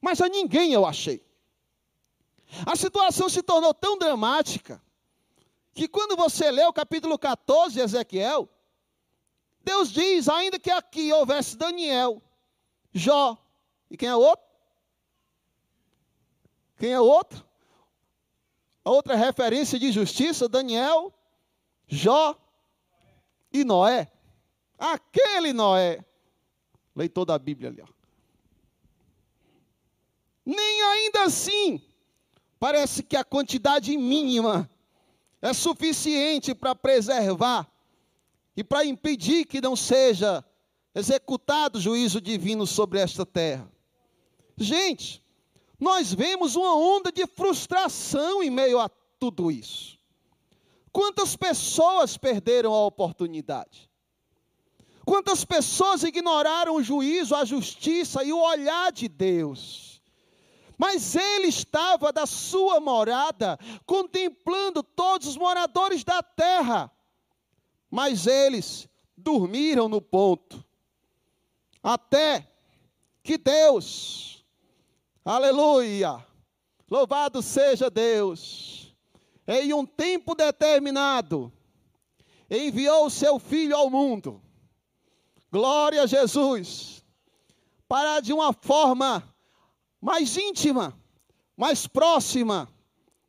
Mas 0.00 0.20
a 0.20 0.28
ninguém 0.28 0.72
eu 0.72 0.84
achei. 0.84 1.27
A 2.66 2.76
situação 2.76 3.28
se 3.28 3.42
tornou 3.42 3.74
tão 3.74 3.98
dramática, 3.98 4.82
que 5.74 5.86
quando 5.86 6.16
você 6.16 6.50
lê 6.50 6.64
o 6.64 6.72
capítulo 6.72 7.18
14 7.18 7.74
de 7.74 7.80
Ezequiel, 7.80 8.48
Deus 9.62 9.92
diz, 9.92 10.28
ainda 10.28 10.58
que 10.58 10.70
aqui 10.70 11.12
houvesse 11.12 11.56
Daniel, 11.56 12.22
Jó, 12.92 13.36
e 13.90 13.96
quem 13.96 14.08
é 14.08 14.14
o 14.14 14.20
outro? 14.20 14.46
Quem 16.78 16.92
é 16.92 17.00
o 17.00 17.04
outro? 17.04 17.48
outra 18.90 19.14
referência 19.14 19.78
de 19.78 19.92
justiça, 19.92 20.48
Daniel, 20.48 21.12
Jó 21.86 22.34
e 23.52 23.64
Noé. 23.64 24.10
Aquele 24.78 25.52
Noé, 25.52 26.04
leitor 26.94 27.24
da 27.24 27.38
Bíblia 27.38 27.68
ali, 27.70 27.82
ó. 27.82 27.88
Nem 30.44 30.82
ainda 30.82 31.24
assim, 31.24 31.82
parece 32.58 33.02
que 33.02 33.16
a 33.16 33.24
quantidade 33.24 33.96
mínima 33.96 34.68
é 35.40 35.52
suficiente 35.52 36.54
para 36.54 36.74
preservar 36.74 37.70
e 38.56 38.64
para 38.64 38.84
impedir 38.84 39.44
que 39.46 39.60
não 39.60 39.76
seja 39.76 40.44
executado 40.94 41.80
juízo 41.80 42.20
divino 42.20 42.66
sobre 42.66 42.98
esta 42.98 43.24
terra. 43.24 43.70
Gente, 44.56 45.22
nós 45.78 46.12
vemos 46.12 46.56
uma 46.56 46.74
onda 46.74 47.12
de 47.12 47.26
frustração 47.26 48.42
em 48.42 48.50
meio 48.50 48.80
a 48.80 48.88
tudo 49.18 49.50
isso. 49.50 49.96
Quantas 50.90 51.36
pessoas 51.36 52.16
perderam 52.16 52.74
a 52.74 52.84
oportunidade? 52.84 53.88
Quantas 55.04 55.44
pessoas 55.44 56.02
ignoraram 56.02 56.74
o 56.74 56.82
juízo, 56.82 57.34
a 57.34 57.44
justiça 57.44 58.24
e 58.24 58.32
o 58.32 58.40
olhar 58.40 58.90
de 58.90 59.08
Deus? 59.08 59.97
Mas 60.78 61.16
ele 61.16 61.48
estava 61.48 62.12
da 62.12 62.24
sua 62.24 62.78
morada, 62.78 63.58
contemplando 63.84 64.82
todos 64.82 65.26
os 65.26 65.36
moradores 65.36 66.04
da 66.04 66.22
terra. 66.22 66.90
Mas 67.90 68.26
eles 68.26 68.88
dormiram 69.16 69.88
no 69.88 70.00
ponto, 70.00 70.64
até 71.82 72.48
que 73.22 73.36
Deus 73.36 74.28
Aleluia! 75.30 76.24
Louvado 76.90 77.42
seja 77.42 77.90
Deus. 77.90 78.96
Em 79.46 79.74
um 79.74 79.84
tempo 79.84 80.34
determinado, 80.34 81.52
enviou 82.50 83.04
o 83.04 83.10
seu 83.10 83.38
filho 83.38 83.76
ao 83.76 83.90
mundo. 83.90 84.40
Glória 85.52 86.04
a 86.04 86.06
Jesus. 86.06 87.04
Para 87.86 88.20
de 88.20 88.32
uma 88.32 88.54
forma 88.54 89.22
mais 90.00 90.36
íntima, 90.36 90.98
mais 91.56 91.86
próxima, 91.86 92.68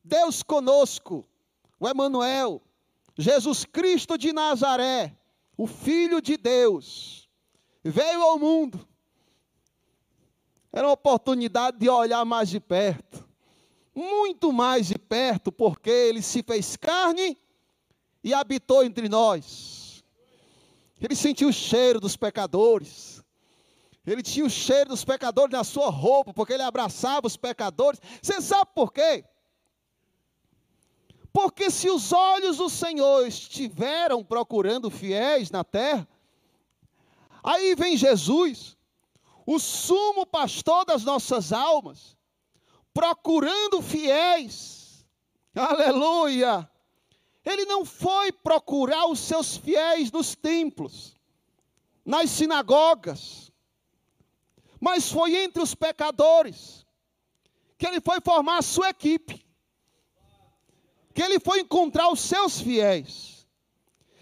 Deus 0.04 0.44
conosco, 0.44 1.28
o 1.80 1.88
Emanuel, 1.88 2.62
Jesus 3.18 3.66
Cristo 3.66 4.18
de 4.18 4.32
Nazaré, 4.32 5.16
o 5.58 5.68
filho 5.68 6.22
de 6.22 6.38
Deus, 6.38 7.30
veio 7.84 8.22
ao 8.22 8.40
mundo 8.40 8.88
era 10.72 10.88
uma 10.88 10.94
oportunidade 10.94 11.78
de 11.78 11.90
olhar 11.90 12.24
mais 12.24 12.50
de 12.50 12.60
perto, 12.60 13.28
muito 13.94 14.54
mais 14.54 14.88
de 14.88 14.98
perto, 14.98 15.52
porque 15.52 15.90
ele 15.90 16.22
se 16.22 16.44
fez 16.44 16.76
carne 16.78 17.38
e 18.24 18.34
habitou 18.34 18.84
entre 18.84 19.10
nós. 19.10 20.04
Ele 21.02 21.16
sentiu 21.16 21.50
o 21.50 21.54
cheiro 21.54 22.00
dos 22.00 22.16
pecadores. 22.16 23.19
Ele 24.12 24.24
tinha 24.24 24.44
o 24.44 24.50
cheiro 24.50 24.90
dos 24.90 25.06
pecadores 25.06 25.52
na 25.52 25.64
sua 25.64 25.92
roupa, 25.92 26.34
porque 26.34 26.54
ele 26.54 26.64
abraçava 26.64 27.28
os 27.28 27.38
pecadores. 27.38 28.02
Você 28.20 28.42
sabe 28.42 28.72
por 28.74 28.92
quê? 28.92 29.24
Porque 31.32 31.70
se 31.70 31.88
os 31.92 32.12
olhos 32.12 32.58
do 32.58 32.70
Senhor 32.70 33.28
estiveram 33.28 34.24
procurando 34.24 34.90
fiéis 34.90 35.52
na 35.52 35.64
terra, 35.64 36.08
aí 37.44 37.76
vem 37.76 37.96
Jesus, 37.96 38.76
o 39.46 39.60
sumo 39.60 40.26
pastor 40.26 40.86
das 40.86 41.04
nossas 41.04 41.54
almas, 41.54 42.18
procurando 42.92 43.80
fiéis. 43.80 45.06
Aleluia! 45.54 46.68
Ele 47.46 47.66
não 47.66 47.86
foi 47.86 48.32
procurar 48.32 49.06
os 49.06 49.20
seus 49.20 49.56
fiéis 49.56 50.12
nos 50.12 50.36
templos, 50.36 51.16
nas 52.04 52.32
sinagogas, 52.32 53.49
mas 54.80 55.12
foi 55.12 55.36
entre 55.36 55.62
os 55.62 55.76
pecadores 55.76 56.86
que 57.78 57.88
ele 57.88 58.02
foi 58.02 58.20
formar 58.22 58.58
a 58.58 58.62
sua 58.62 58.90
equipe, 58.90 59.46
que 61.14 61.22
ele 61.22 61.40
foi 61.40 61.62
encontrar 61.62 62.10
os 62.12 62.20
seus 62.20 62.60
fiéis. 62.60 63.48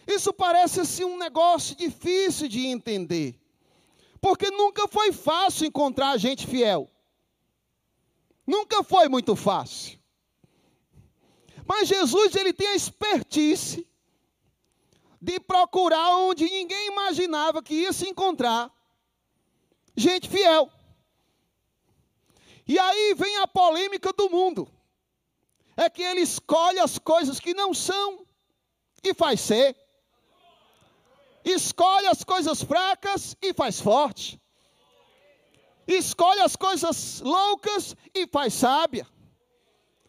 Isso 0.08 0.32
parece 0.32 0.80
assim 0.80 1.04
um 1.04 1.18
negócio 1.18 1.76
difícil 1.76 2.48
de 2.48 2.66
entender. 2.68 3.40
Porque 4.22 4.50
nunca 4.50 4.88
foi 4.88 5.12
fácil 5.12 5.66
encontrar 5.68 6.18
gente 6.18 6.48
fiel. 6.48 6.90
Nunca 8.46 8.84
foi 8.84 9.10
muito 9.10 9.36
fácil. 9.36 10.00
Mas 11.66 11.88
Jesus, 11.90 12.36
ele 12.36 12.54
tem 12.54 12.68
a 12.70 12.76
expertise 12.76 13.86
de 15.22 15.40
procurar 15.40 16.16
onde 16.18 16.46
ninguém 16.46 16.88
imaginava 16.88 17.62
que 17.62 17.74
ia 17.74 17.92
se 17.92 18.08
encontrar. 18.08 18.72
Gente 19.98 20.30
fiel. 20.30 20.72
E 22.68 22.78
aí 22.78 23.16
vem 23.16 23.38
a 23.38 23.48
polêmica 23.48 24.14
do 24.14 24.30
mundo. 24.30 24.72
É 25.76 25.90
que 25.90 26.04
ele 26.04 26.22
escolhe 26.22 26.80
as 26.80 26.98
coisas 26.98 27.40
que 27.40 27.54
não 27.54 27.74
são 27.74 28.26
e 29.04 29.14
faz 29.14 29.42
ser. 29.42 29.76
Escolhe 31.44 32.08
as 32.08 32.24
coisas 32.24 32.62
fracas 32.62 33.36
e 33.42 33.54
faz 33.54 33.80
forte. 33.80 34.40
Escolhe 35.88 36.42
as 36.42 36.56
coisas 36.56 37.22
loucas 37.22 37.96
e 38.14 38.28
faz 38.28 38.54
sábia. 38.54 39.08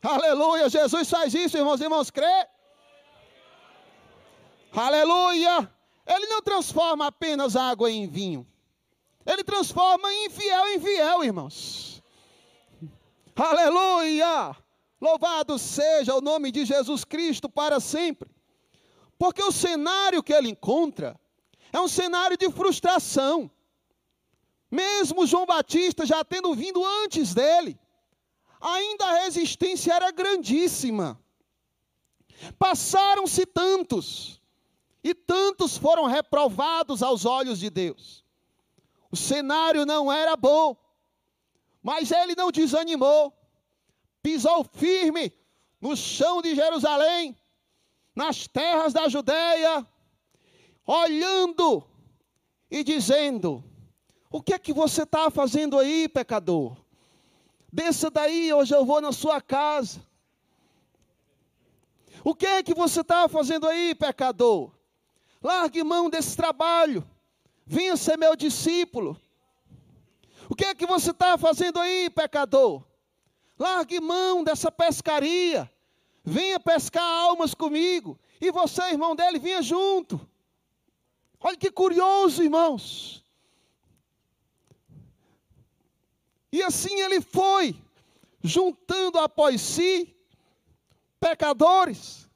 Aleluia, 0.03 0.68
Jesus 0.68 1.09
faz 1.09 1.35
isso, 1.35 1.57
irmãos 1.57 1.81
e 1.81 1.85
irmãos, 1.85 2.11
crê? 2.11 2.46
Aleluia! 4.72 5.72
Ele 6.07 6.27
não 6.27 6.42
transforma 6.42 7.07
apenas 7.07 7.55
água 7.55 7.90
em 7.90 8.09
vinho. 8.09 8.46
Ele 9.28 9.44
transforma 9.44 10.10
infiel 10.24 10.68
em 10.68 10.80
fiel, 10.80 11.22
irmãos. 11.22 12.02
Aleluia! 13.36 14.56
Louvado 14.98 15.58
seja 15.58 16.14
o 16.14 16.22
nome 16.22 16.50
de 16.50 16.64
Jesus 16.64 17.04
Cristo 17.04 17.46
para 17.46 17.78
sempre. 17.78 18.30
Porque 19.18 19.42
o 19.42 19.52
cenário 19.52 20.22
que 20.22 20.32
ele 20.32 20.48
encontra 20.48 21.20
é 21.70 21.78
um 21.78 21.86
cenário 21.86 22.38
de 22.38 22.50
frustração. 22.50 23.50
Mesmo 24.70 25.26
João 25.26 25.44
Batista 25.44 26.06
já 26.06 26.24
tendo 26.24 26.54
vindo 26.54 26.82
antes 27.02 27.34
dele, 27.34 27.78
ainda 28.58 29.04
a 29.04 29.24
resistência 29.24 29.92
era 29.92 30.10
grandíssima. 30.10 31.22
Passaram-se 32.58 33.44
tantos, 33.44 34.40
e 35.04 35.14
tantos 35.14 35.76
foram 35.76 36.06
reprovados 36.06 37.02
aos 37.02 37.26
olhos 37.26 37.58
de 37.58 37.68
Deus. 37.68 38.26
O 39.10 39.16
cenário 39.16 39.86
não 39.86 40.12
era 40.12 40.36
bom, 40.36 40.76
mas 41.82 42.10
ele 42.10 42.34
não 42.34 42.50
desanimou, 42.50 43.32
pisou 44.22 44.64
firme 44.64 45.32
no 45.80 45.96
chão 45.96 46.42
de 46.42 46.54
Jerusalém, 46.54 47.36
nas 48.14 48.46
terras 48.46 48.92
da 48.92 49.08
Judéia, 49.08 49.86
olhando 50.86 51.84
e 52.70 52.84
dizendo: 52.84 53.64
O 54.30 54.42
que 54.42 54.52
é 54.52 54.58
que 54.58 54.72
você 54.72 55.04
está 55.04 55.30
fazendo 55.30 55.78
aí, 55.78 56.08
pecador? 56.08 56.76
Desça 57.72 58.10
daí, 58.10 58.52
hoje 58.52 58.74
eu 58.74 58.84
vou 58.84 59.00
na 59.00 59.12
sua 59.12 59.40
casa. 59.40 60.06
O 62.24 62.34
que 62.34 62.46
é 62.46 62.62
que 62.62 62.74
você 62.74 63.00
está 63.00 63.28
fazendo 63.28 63.66
aí, 63.66 63.94
pecador? 63.94 64.72
Largue 65.42 65.84
mão 65.84 66.10
desse 66.10 66.36
trabalho. 66.36 67.08
Venha 67.68 67.98
ser 67.98 68.16
meu 68.16 68.35
discípulo. 68.35 69.20
O 70.48 70.54
que 70.54 70.64
é 70.64 70.74
que 70.74 70.87
você 70.87 71.11
está 71.11 71.37
fazendo 71.37 71.78
aí, 71.78 72.09
pecador? 72.09 72.83
Largue 73.59 74.00
mão 74.00 74.42
dessa 74.42 74.72
pescaria. 74.72 75.70
Venha 76.24 76.59
pescar 76.59 77.04
almas 77.04 77.52
comigo. 77.52 78.18
E 78.40 78.50
você, 78.50 78.83
irmão 78.85 79.14
dele, 79.14 79.38
vinha 79.38 79.61
junto. 79.61 80.18
Olha 81.38 81.59
que 81.59 81.70
curioso, 81.70 82.42
irmãos. 82.42 83.22
E 86.50 86.62
assim 86.62 86.98
ele 87.00 87.20
foi, 87.20 87.76
juntando 88.42 89.18
após 89.18 89.61
si 89.61 90.16
pecadores, 91.20 92.26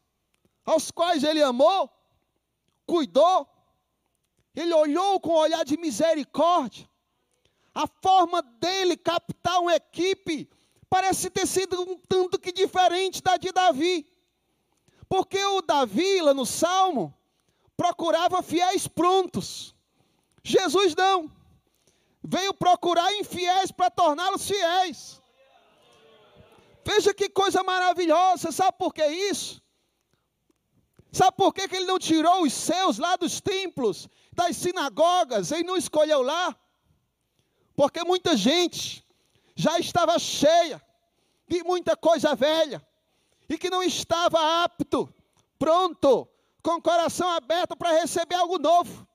aos 0.67 0.91
quais 0.91 1.25
ele 1.25 1.43
amou, 1.43 1.89
cuidou, 2.87 3.49
ele 4.55 4.75
olhou 4.75 5.19
com 5.21 5.31
um 5.31 5.37
olhar 5.37 5.65
de 5.65 5.77
misericórdia. 5.77 6.89
A 7.75 7.87
forma 7.87 8.43
dele 8.43 8.97
captar 8.97 9.61
uma 9.61 9.75
equipe 9.75 10.49
parece 10.91 11.31
ter 11.31 11.47
sido 11.47 11.81
um 11.81 11.97
tanto 11.97 12.39
que 12.39 12.53
diferente 12.53 13.23
da 13.23 13.37
de 13.37 13.51
Davi. 13.51 14.07
Porque 15.09 15.43
o 15.43 15.63
Davi, 15.63 16.21
lá 16.21 16.35
no 16.35 16.45
Salmo, 16.45 17.15
procurava 17.77 18.43
fiéis 18.43 18.87
prontos. 18.87 19.75
Jesus 20.43 20.95
não. 20.95 21.31
Veio 22.23 22.53
procurar 22.55 23.13
infiéis 23.15 23.73
para 23.73 23.91
torná-los 23.91 24.47
fiéis. 24.47 25.23
Veja 26.85 27.15
que 27.15 27.29
coisa 27.29 27.63
maravilhosa. 27.63 28.53
Sabe 28.53 28.77
por 28.77 28.93
que 28.93 29.07
isso? 29.07 29.63
Sabe 31.11 31.37
por 31.37 31.53
que, 31.53 31.69
que 31.69 31.77
ele 31.77 31.87
não 31.87 31.99
tirou 31.99 32.43
os 32.43 32.53
seus 32.53 32.99
lá 32.99 33.17
dos 33.17 33.39
templos, 33.39 34.09
das 34.33 34.57
sinagogas, 34.57 35.51
e 35.51 35.63
não 35.63 35.77
escolheu 35.77 36.23
lá? 36.23 36.57
Porque 37.75 38.03
muita 38.05 38.37
gente 38.37 39.05
já 39.55 39.79
estava 39.79 40.19
cheia 40.19 40.81
de 41.49 41.63
muita 41.63 41.97
coisa 41.97 42.35
velha 42.35 42.85
e 43.49 43.59
que 43.59 43.69
não 43.69 43.83
estava 43.83 44.65
apto, 44.65 45.13
pronto 45.59 46.29
com 46.63 46.77
o 46.77 46.83
coração 46.83 47.29
aberto 47.29 47.77
para 47.77 48.01
receber 48.01 48.37
algo 48.37 48.59
novo. 48.59 49.07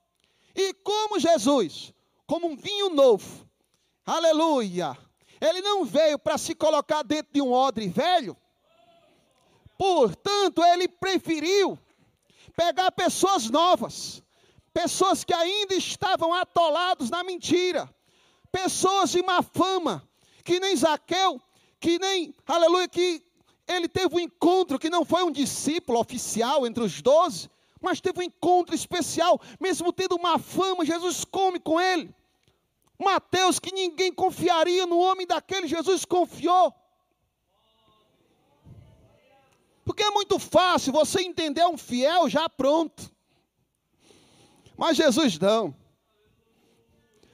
E 0.56 0.74
como 0.74 1.20
Jesus, 1.20 1.94
como 2.26 2.48
um 2.48 2.56
vinho 2.56 2.90
novo, 2.90 3.48
aleluia, 4.06 4.98
ele 5.40 5.62
não 5.62 5.86
veio 5.86 6.20
para 6.20 6.38
se 6.38 6.54
colocar 6.54 7.04
dentro 7.04 7.32
de 7.34 7.42
um 7.42 7.52
odre 7.52 7.88
velho, 7.88 8.36
portanto, 9.78 10.64
ele 10.64 10.88
preferiu 10.88 11.80
pegar 12.56 12.92
pessoas 12.92 13.50
novas, 13.50 14.22
pessoas 14.78 15.24
que 15.24 15.34
ainda 15.34 15.74
estavam 15.74 16.32
atolados 16.32 17.10
na 17.10 17.24
mentira, 17.24 17.92
pessoas 18.52 19.10
de 19.10 19.24
má 19.24 19.42
fama, 19.42 20.08
que 20.44 20.60
nem 20.60 20.76
Zaqueu, 20.76 21.42
que 21.80 21.98
nem, 21.98 22.32
aleluia, 22.46 22.88
que 22.88 23.24
ele 23.68 23.88
teve 23.88 24.16
um 24.16 24.20
encontro 24.20 24.78
que 24.78 24.88
não 24.88 25.04
foi 25.04 25.24
um 25.24 25.32
discípulo 25.32 26.00
oficial 26.00 26.68
entre 26.68 26.84
os 26.84 27.02
doze, 27.02 27.50
mas 27.82 28.00
teve 28.00 28.20
um 28.20 28.22
encontro 28.22 28.76
especial, 28.76 29.42
mesmo 29.60 29.92
tendo 29.92 30.16
uma 30.16 30.38
fama, 30.38 30.86
Jesus 30.86 31.26
come 31.26 31.60
com 31.60 31.82
ele. 31.82 32.14
Mateus, 33.00 33.58
que 33.58 33.74
ninguém 33.74 34.14
confiaria 34.14 34.86
no 34.86 35.00
homem 35.00 35.26
daquele, 35.26 35.66
Jesus 35.66 36.06
confiou. 36.06 36.72
Porque 39.84 40.04
é 40.04 40.12
muito 40.12 40.38
fácil 40.38 40.94
você 40.94 41.24
entender 41.24 41.66
um 41.66 41.80
fiel 41.80 42.30
já 42.30 42.48
pronto. 42.48 43.17
Mas 44.78 44.96
Jesus 44.96 45.40
não. 45.40 45.76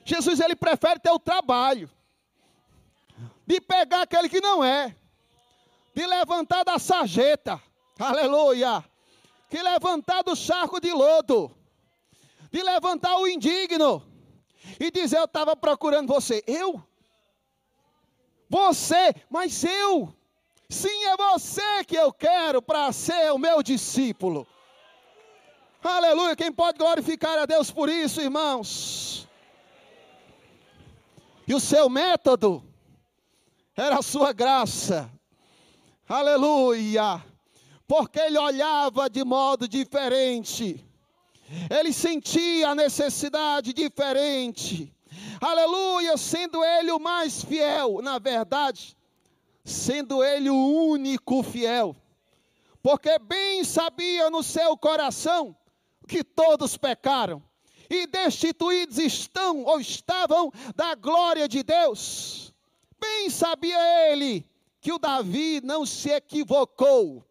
Jesus 0.06 0.40
ele 0.40 0.56
prefere 0.56 1.00
ter 1.00 1.12
o 1.12 1.20
trabalho 1.20 1.90
de 3.46 3.60
pegar 3.60 4.02
aquele 4.02 4.30
que 4.30 4.42
não 4.42 4.64
é 4.64 4.96
de 5.94 6.06
levantar 6.08 6.64
da 6.64 6.80
sarjeta, 6.80 7.62
aleluia, 8.00 8.84
que 9.50 9.62
levantar 9.62 10.24
do 10.24 10.36
charco 10.36 10.82
de 10.82 10.92
lodo, 10.92 11.56
de 12.52 12.64
levantar 12.64 13.18
o 13.18 13.28
indigno 13.28 14.04
e 14.80 14.90
dizer: 14.90 15.20
Eu 15.20 15.26
estava 15.26 15.56
procurando 15.56 16.08
você. 16.08 16.44
Eu? 16.48 16.84
Você, 18.50 19.14
mas 19.30 19.64
eu. 19.64 20.14
Sim, 20.70 21.06
é 21.06 21.18
você 21.18 21.84
que 21.86 21.96
eu 21.96 22.12
quero 22.12 22.62
para 22.62 22.92
ser 22.92 23.32
o 23.32 23.38
meu 23.38 23.62
discípulo. 23.62 24.48
Aleluia. 25.84 26.34
Quem 26.34 26.50
pode 26.50 26.78
glorificar 26.78 27.38
a 27.38 27.46
Deus 27.46 27.70
por 27.70 27.90
isso, 27.90 28.22
irmãos? 28.22 29.28
E 31.46 31.54
o 31.54 31.60
seu 31.60 31.90
método 31.90 32.64
era 33.76 33.98
a 33.98 34.02
sua 34.02 34.32
graça. 34.32 35.12
Aleluia! 36.08 37.22
Porque 37.86 38.18
ele 38.18 38.38
olhava 38.38 39.10
de 39.10 39.26
modo 39.26 39.68
diferente. 39.68 40.86
Ele 41.70 41.92
sentia 41.92 42.70
a 42.70 42.76
necessidade 42.76 43.74
diferente. 43.74 44.94
Aleluia, 45.42 46.16
sendo 46.16 46.64
ele 46.64 46.92
o 46.92 47.00
mais 47.00 47.44
fiel, 47.44 48.02
na 48.02 48.18
verdade, 48.20 48.98
sendo 49.66 50.24
ele 50.24 50.50
o 50.50 50.88
único 50.88 51.44
fiel. 51.44 51.94
Porque 52.82 53.20
bem 53.20 53.66
sabia 53.66 54.30
no 54.30 54.42
seu 54.42 54.78
coração 54.78 55.56
que 56.14 56.24
todos 56.24 56.78
pecaram 56.78 57.42
e 57.90 58.06
destituídos 58.06 59.00
estão 59.00 59.64
ou 59.64 59.80
estavam 59.80 60.52
da 60.76 60.94
glória 60.94 61.48
de 61.48 61.64
Deus. 61.64 62.54
Bem 63.02 63.32
sabia 63.32 64.12
ele 64.12 64.48
que 64.80 64.94
o 64.94 65.00
Davi 65.00 65.60
não 65.64 65.88
se 65.88 66.12
equivocou 66.12 67.26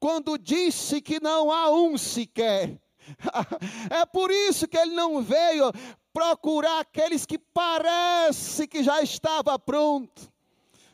quando 0.00 0.38
disse 0.38 1.02
que 1.02 1.20
não 1.20 1.52
há 1.52 1.70
um 1.70 1.98
sequer. 1.98 2.80
É 3.90 4.06
por 4.06 4.30
isso 4.30 4.66
que 4.66 4.78
ele 4.78 4.94
não 4.94 5.20
veio 5.20 5.70
procurar 6.14 6.80
aqueles 6.80 7.26
que 7.26 7.36
parece 7.36 8.66
que 8.66 8.82
já 8.82 9.02
estava 9.02 9.58
pronto. 9.58 10.31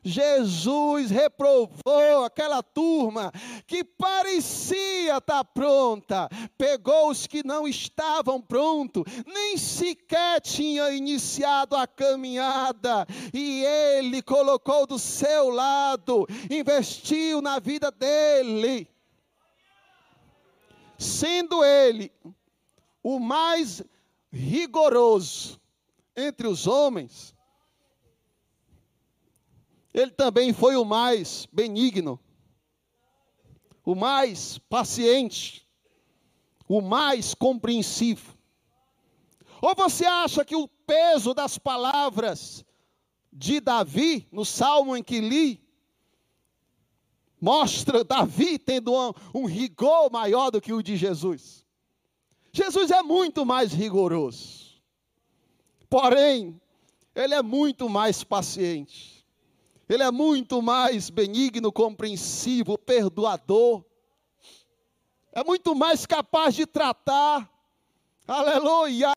Jesus 0.03 1.11
reprovou 1.11 2.25
aquela 2.25 2.63
turma 2.63 3.33
que 3.67 3.83
parecia 3.83 5.19
estar 5.19 5.45
pronta, 5.45 6.29
pegou 6.57 7.11
os 7.11 7.27
que 7.27 7.45
não 7.45 7.67
estavam 7.67 8.41
prontos, 8.41 9.05
nem 9.27 9.57
sequer 9.57 10.41
tinha 10.41 10.91
iniciado 10.91 11.77
a 11.77 11.87
caminhada, 11.87 13.07
e 13.33 13.65
ele 13.65 14.23
colocou 14.23 14.87
do 14.87 14.99
seu 14.99 15.51
lado, 15.51 16.27
investiu 16.51 17.41
na 17.41 17.59
vida 17.59 17.91
dele, 17.91 18.89
sendo 20.97 21.65
ele 21.65 22.13
o 23.03 23.19
mais 23.19 23.83
rigoroso 24.33 25.61
entre 26.17 26.47
os 26.47 26.67
homens 26.67 27.35
ele 29.99 30.13
também 30.13 30.53
foi 30.53 30.77
o 30.77 30.85
mais 30.85 31.47
benigno, 31.53 32.21
o 33.85 33.97
mais 33.97 34.59
paciente, 34.59 35.69
o 36.69 36.81
mais 36.81 37.35
compreensivo. 37.35 38.39
Ou 39.61 39.75
você 39.75 40.05
acha 40.05 40.45
que 40.45 40.55
o 40.55 40.69
peso 40.69 41.35
das 41.35 41.59
palavras 41.59 42.65
de 43.33 43.59
Davi, 43.61 44.29
no 44.31 44.45
salmo 44.45 44.97
em 44.97 45.03
que 45.03 45.21
li, 45.21 45.61
mostra 47.41 48.05
Davi 48.05 48.57
tendo 48.57 48.93
um, 48.93 49.13
um 49.35 49.47
rigor 49.47 50.13
maior 50.13 50.51
do 50.51 50.61
que 50.61 50.73
o 50.73 50.83
de 50.83 50.97
Jesus? 50.97 51.67
Jesus 52.53 52.93
é 52.93 53.03
muito 53.03 53.45
mais 53.45 53.73
rigoroso, 53.73 54.81
porém, 55.91 56.61
ele 57.17 57.35
é 57.35 57.43
muito 57.43 57.89
mais 57.89 58.23
paciente. 58.23 59.18
Ele 59.89 60.03
é 60.03 60.11
muito 60.11 60.61
mais 60.61 61.09
benigno, 61.09 61.73
compreensivo, 61.73 62.77
perdoador. 62.77 63.83
É 65.33 65.43
muito 65.43 65.75
mais 65.75 66.05
capaz 66.05 66.55
de 66.55 66.67
tratar. 66.67 67.51
Aleluia. 68.27 69.13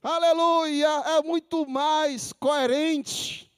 Aleluia. 0.00 0.86
É 0.86 1.22
muito 1.22 1.66
mais 1.66 2.32
coerente. 2.32 3.50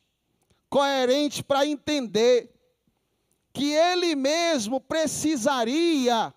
Coerente 0.70 1.44
para 1.44 1.66
entender 1.66 2.50
que 3.52 3.72
ele 3.72 4.14
mesmo 4.14 4.80
precisaria 4.80 6.32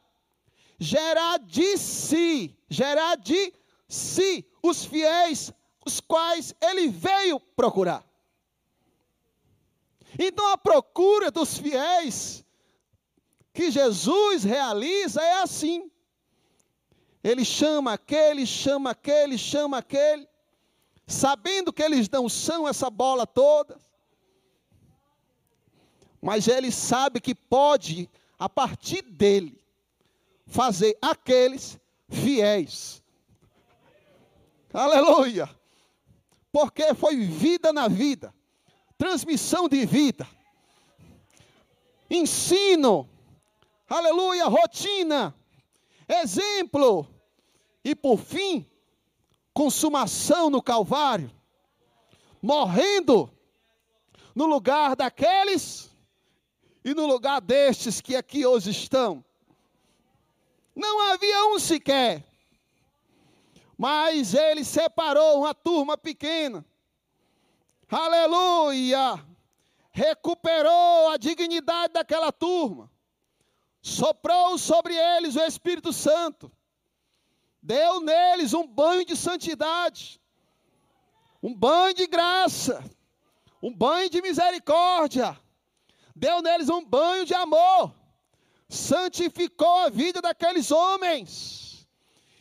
gerar 0.78 1.38
de 1.40 1.78
si, 1.78 2.58
gerar 2.70 3.16
de 3.16 3.54
si 3.88 4.46
os 4.62 4.86
fiéis, 4.86 5.54
os 5.86 6.00
quais 6.00 6.54
ele 6.62 6.88
veio 6.88 7.40
procurar. 7.40 8.09
Então 10.18 10.52
a 10.52 10.58
procura 10.58 11.30
dos 11.30 11.58
fiéis 11.58 12.44
que 13.54 13.70
Jesus 13.70 14.44
realiza 14.44 15.22
é 15.22 15.42
assim. 15.42 15.92
Ele 17.24 17.44
chama 17.44 17.94
aquele, 17.94 18.46
chama 18.46 18.92
aquele, 18.92 19.38
chama 19.38 19.80
aquele, 19.80 20.28
sabendo 21.06 21.74
que 21.74 21.84
eles 21.84 22.10
não 22.10 22.30
são 22.30 22.68
essa 22.68 22.90
bola 22.90 23.28
toda. 23.28 23.78
Mas 26.22 26.48
ele 26.48 26.72
sabe 26.72 27.20
que 27.20 27.36
pode, 27.36 28.10
a 28.38 28.48
partir 28.48 29.02
dele, 29.02 29.62
fazer 30.48 30.98
aqueles 31.02 31.78
fiéis. 32.10 33.04
Aleluia! 34.74 35.50
Porque 36.52 36.94
foi 36.94 37.18
vida 37.18 37.72
na 37.72 37.88
vida 37.88 38.34
transmissão 39.00 39.70
de 39.70 39.86
vida, 39.86 40.28
ensino, 42.10 43.10
aleluia, 43.88 44.46
rotina, 44.46 45.34
exemplo, 46.06 47.08
e 47.82 47.96
por 47.96 48.18
fim, 48.18 48.70
consumação 49.54 50.50
no 50.50 50.62
Calvário, 50.62 51.32
morrendo 52.42 53.32
no 54.36 54.46
lugar 54.46 54.98
daqueles 54.98 55.90
e 56.84 56.94
no 56.94 57.06
lugar 57.06 57.40
destes 57.40 58.02
que 58.02 58.18
aqui 58.18 58.46
hoje 58.46 58.72
estão. 58.72 59.24
Não 60.76 61.10
havia 61.10 61.46
um 61.46 61.58
sequer, 61.58 62.26
mas 63.78 64.34
ele 64.34 64.66
separou 64.66 65.40
uma 65.40 65.56
turma 65.56 65.98
pequena 65.98 66.66
aleluia, 67.98 69.24
recuperou 69.92 71.10
a 71.10 71.18
dignidade 71.18 71.94
daquela 71.94 72.32
turma, 72.32 72.92
soprou 73.82 74.58
sobre 74.58 74.94
eles 74.96 75.36
o 75.36 75.42
Espírito 75.42 75.92
Santo, 75.92 76.52
deu 77.62 78.00
neles 78.02 78.54
um 78.54 78.66
banho 78.66 79.06
de 79.06 79.16
santidade, 79.16 80.22
um 81.42 81.54
banho 81.54 81.94
de 81.94 82.08
graça, 82.08 82.84
um 83.62 83.74
banho 83.74 84.10
de 84.10 84.22
misericórdia, 84.22 85.38
deu 86.16 86.42
neles 86.42 86.70
um 86.70 86.84
banho 86.84 87.26
de 87.26 87.34
amor, 87.34 87.94
santificou 88.68 89.80
a 89.80 89.90
vida 89.90 90.22
daqueles 90.22 90.72
homens, 90.72 91.88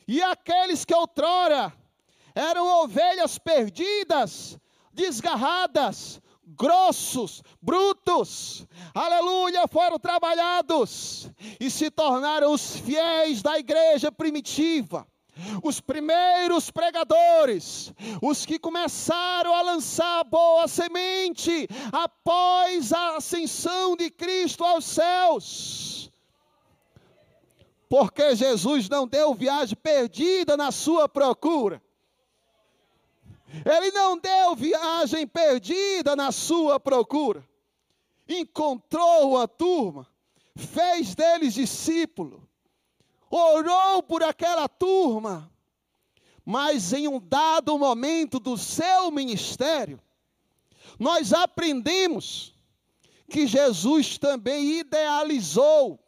e 0.07 0.23
aqueles 0.23 0.85
que 0.85 0.95
outrora 0.95 1.73
eram 2.35 2.83
ovelhas 2.83 3.39
perdidas, 3.39 4.59
desgarradas, 4.99 6.21
grossos, 6.45 7.41
brutos, 7.63 8.67
aleluia, 8.93 9.69
foram 9.69 9.97
trabalhados 9.97 11.31
e 11.61 11.71
se 11.71 11.89
tornaram 11.89 12.53
os 12.53 12.77
fiéis 12.81 13.41
da 13.41 13.57
igreja 13.57 14.11
primitiva. 14.11 15.07
Os 15.63 15.81
primeiros 15.81 16.69
pregadores, 16.69 17.95
os 18.21 18.45
que 18.45 18.59
começaram 18.59 19.55
a 19.55 19.63
lançar 19.63 20.25
boa 20.25 20.67
semente 20.67 21.69
após 21.93 22.93
a 22.93 23.19
ascensão 23.19 23.97
de 23.97 24.11
Cristo 24.11 24.65
aos 24.65 24.85
céus. 24.85 26.11
Porque 27.89 28.35
Jesus 28.35 28.89
não 28.89 29.07
deu 29.07 29.33
viagem 29.33 29.79
perdida 29.81 30.57
na 30.57 30.73
sua 30.73 31.09
procura. 31.09 31.81
Ele 33.65 33.91
não 33.93 34.19
deu 34.19 34.55
viagem 34.55 35.27
perdida 35.27 36.15
na 36.15 36.31
sua 36.31 36.79
procura. 36.79 37.47
Encontrou 38.29 39.39
a 39.39 39.49
turma, 39.49 40.07
fez 40.55 41.15
deles 41.15 41.55
discípulo, 41.55 42.47
orou 43.31 44.03
por 44.03 44.23
aquela 44.23 44.69
turma, 44.69 45.51
mas 46.45 46.93
em 46.93 47.09
um 47.09 47.19
dado 47.19 47.79
momento 47.79 48.39
do 48.39 48.57
seu 48.59 49.11
ministério, 49.11 49.99
nós 50.99 51.33
aprendemos 51.33 52.55
que 53.31 53.47
Jesus 53.47 54.19
também 54.19 54.79
idealizou 54.79 55.99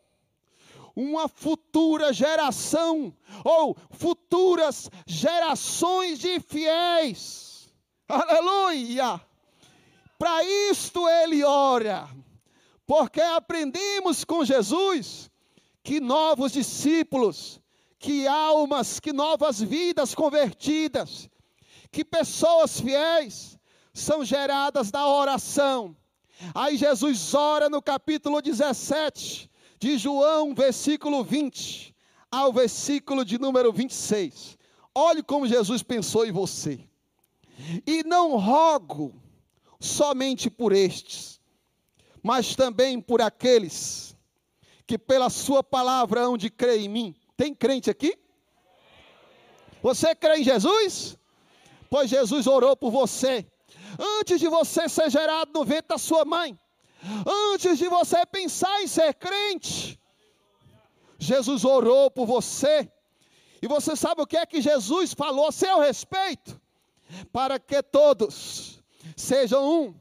uma 1.00 1.28
futura 1.28 2.12
geração, 2.12 3.14
ou 3.42 3.76
futuras 3.90 4.90
gerações 5.06 6.18
de 6.18 6.38
fiéis. 6.40 7.72
Aleluia! 8.08 9.20
Para 10.18 10.44
isto 10.44 11.08
ele 11.08 11.42
ora, 11.42 12.08
porque 12.86 13.20
aprendemos 13.20 14.24
com 14.24 14.44
Jesus 14.44 15.30
que 15.82 15.98
novos 16.00 16.52
discípulos, 16.52 17.60
que 17.98 18.26
almas, 18.26 19.00
que 19.00 19.12
novas 19.12 19.60
vidas 19.60 20.14
convertidas, 20.14 21.30
que 21.90 22.04
pessoas 22.04 22.78
fiéis 22.78 23.58
são 23.94 24.24
geradas 24.24 24.90
da 24.90 25.06
oração. 25.06 25.96
Aí 26.54 26.76
Jesus 26.76 27.34
ora 27.34 27.68
no 27.68 27.82
capítulo 27.82 28.40
17, 28.40 29.49
de 29.80 29.96
João, 29.96 30.54
versículo 30.54 31.24
20 31.24 31.90
ao 32.30 32.52
versículo 32.52 33.24
de 33.24 33.38
número 33.38 33.72
26. 33.72 34.56
Olhe 34.94 35.22
como 35.22 35.46
Jesus 35.46 35.82
pensou 35.82 36.24
em 36.24 36.30
você. 36.30 36.86
E 37.86 38.04
não 38.04 38.36
rogo 38.36 39.14
somente 39.80 40.48
por 40.48 40.72
estes, 40.72 41.40
mas 42.22 42.54
também 42.54 43.00
por 43.00 43.20
aqueles 43.20 44.16
que 44.86 44.98
pela 44.98 45.30
sua 45.30 45.62
palavra 45.62 46.20
hão 46.20 46.36
de 46.36 46.50
crer 46.50 46.80
em 46.80 46.88
mim. 46.88 47.14
Tem 47.36 47.54
crente 47.54 47.90
aqui? 47.90 48.16
Você 49.82 50.14
crê 50.14 50.38
em 50.38 50.44
Jesus? 50.44 51.16
Pois 51.88 52.10
Jesus 52.10 52.46
orou 52.46 52.76
por 52.76 52.90
você. 52.90 53.46
Antes 54.18 54.38
de 54.38 54.48
você 54.48 54.88
ser 54.88 55.10
gerado 55.10 55.52
no 55.52 55.64
ventre 55.64 55.88
da 55.88 55.98
sua 55.98 56.24
mãe, 56.24 56.58
Antes 57.52 57.78
de 57.78 57.88
você 57.88 58.24
pensar 58.26 58.82
em 58.82 58.86
ser 58.86 59.14
crente, 59.14 59.98
Jesus 61.18 61.64
orou 61.64 62.10
por 62.10 62.26
você. 62.26 62.90
E 63.62 63.68
você 63.68 63.94
sabe 63.94 64.22
o 64.22 64.26
que 64.26 64.36
é 64.36 64.46
que 64.46 64.60
Jesus 64.60 65.12
falou 65.12 65.46
a 65.46 65.52
seu 65.52 65.80
respeito? 65.80 66.60
Para 67.32 67.58
que 67.58 67.82
todos 67.82 68.82
sejam 69.16 69.82
um, 69.82 69.94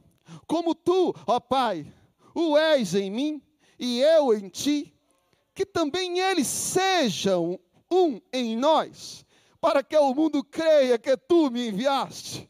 como 0.47 0.73
tu, 0.73 1.13
ó 1.27 1.39
Pai, 1.39 1.85
o 2.33 2.57
és 2.57 2.95
em 2.95 3.09
mim 3.09 3.41
e 3.77 3.99
eu 4.01 4.33
em 4.33 4.47
ti, 4.49 4.93
que 5.53 5.65
também 5.65 6.19
eles 6.19 6.47
sejam 6.47 7.59
um 7.91 8.21
em 8.31 8.55
nós, 8.55 9.25
para 9.59 9.83
que 9.83 9.97
o 9.97 10.13
mundo 10.13 10.43
creia 10.43 10.97
que 10.97 11.17
tu 11.17 11.49
me 11.49 11.67
enviaste. 11.67 12.49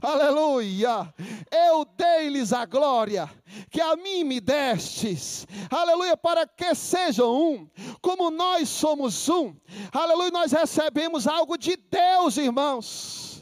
Aleluia. 0.00 1.12
Eu 1.50 1.84
dei-lhes 1.84 2.52
a 2.52 2.64
glória 2.64 3.30
que 3.70 3.80
a 3.80 3.96
mim 3.96 4.24
me 4.24 4.40
destes. 4.40 5.46
Aleluia, 5.70 6.16
para 6.16 6.46
que 6.46 6.74
sejam 6.74 7.34
um, 7.34 7.68
como 8.00 8.30
nós 8.30 8.68
somos 8.68 9.28
um. 9.28 9.54
Aleluia, 9.92 10.30
nós 10.30 10.52
recebemos 10.52 11.26
algo 11.26 11.56
de 11.56 11.76
Deus, 11.76 12.36
irmãos. 12.36 13.32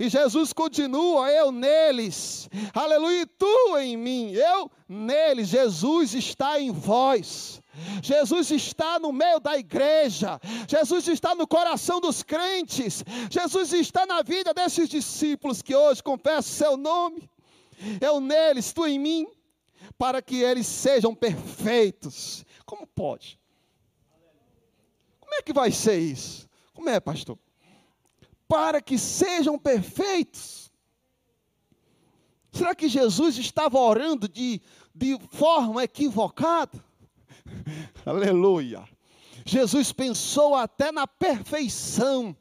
E 0.00 0.08
Jesus 0.08 0.52
continua, 0.52 1.30
eu 1.30 1.52
neles, 1.52 2.48
aleluia, 2.72 3.26
tu 3.38 3.76
em 3.78 3.96
mim, 3.96 4.30
eu 4.30 4.70
neles, 4.88 5.48
Jesus 5.48 6.14
está 6.14 6.58
em 6.58 6.70
vós. 6.70 7.60
Jesus 8.02 8.50
está 8.50 8.98
no 8.98 9.12
meio 9.12 9.40
da 9.40 9.58
igreja, 9.58 10.40
Jesus 10.68 11.08
está 11.08 11.34
no 11.34 11.46
coração 11.46 12.00
dos 12.00 12.22
crentes, 12.22 13.04
Jesus 13.30 13.72
está 13.72 14.06
na 14.06 14.22
vida 14.22 14.54
desses 14.54 14.88
discípulos 14.88 15.62
que 15.62 15.74
hoje 15.74 16.02
confessam 16.02 16.42
seu 16.42 16.76
nome. 16.76 17.28
Eu 18.00 18.20
neles, 18.20 18.72
tu 18.72 18.86
em 18.86 18.98
mim, 18.98 19.26
para 19.98 20.22
que 20.22 20.42
eles 20.42 20.66
sejam 20.66 21.14
perfeitos. 21.14 22.44
Como 22.64 22.86
pode? 22.86 23.38
Como 25.20 25.34
é 25.34 25.42
que 25.42 25.52
vai 25.52 25.72
ser 25.72 25.98
isso? 25.98 26.48
Como 26.72 26.88
é, 26.88 27.00
pastor? 27.00 27.38
para 28.48 28.80
que 28.80 28.98
sejam 28.98 29.58
perfeitos. 29.58 30.70
Será 32.52 32.74
que 32.74 32.88
Jesus 32.88 33.36
estava 33.36 33.78
orando 33.78 34.28
de, 34.28 34.60
de 34.94 35.18
forma 35.30 35.82
equivocada? 35.82 36.84
Aleluia. 38.04 38.84
Jesus 39.44 39.92
pensou 39.92 40.54
até 40.54 40.90
na 40.90 41.06
perfeição 41.06 42.36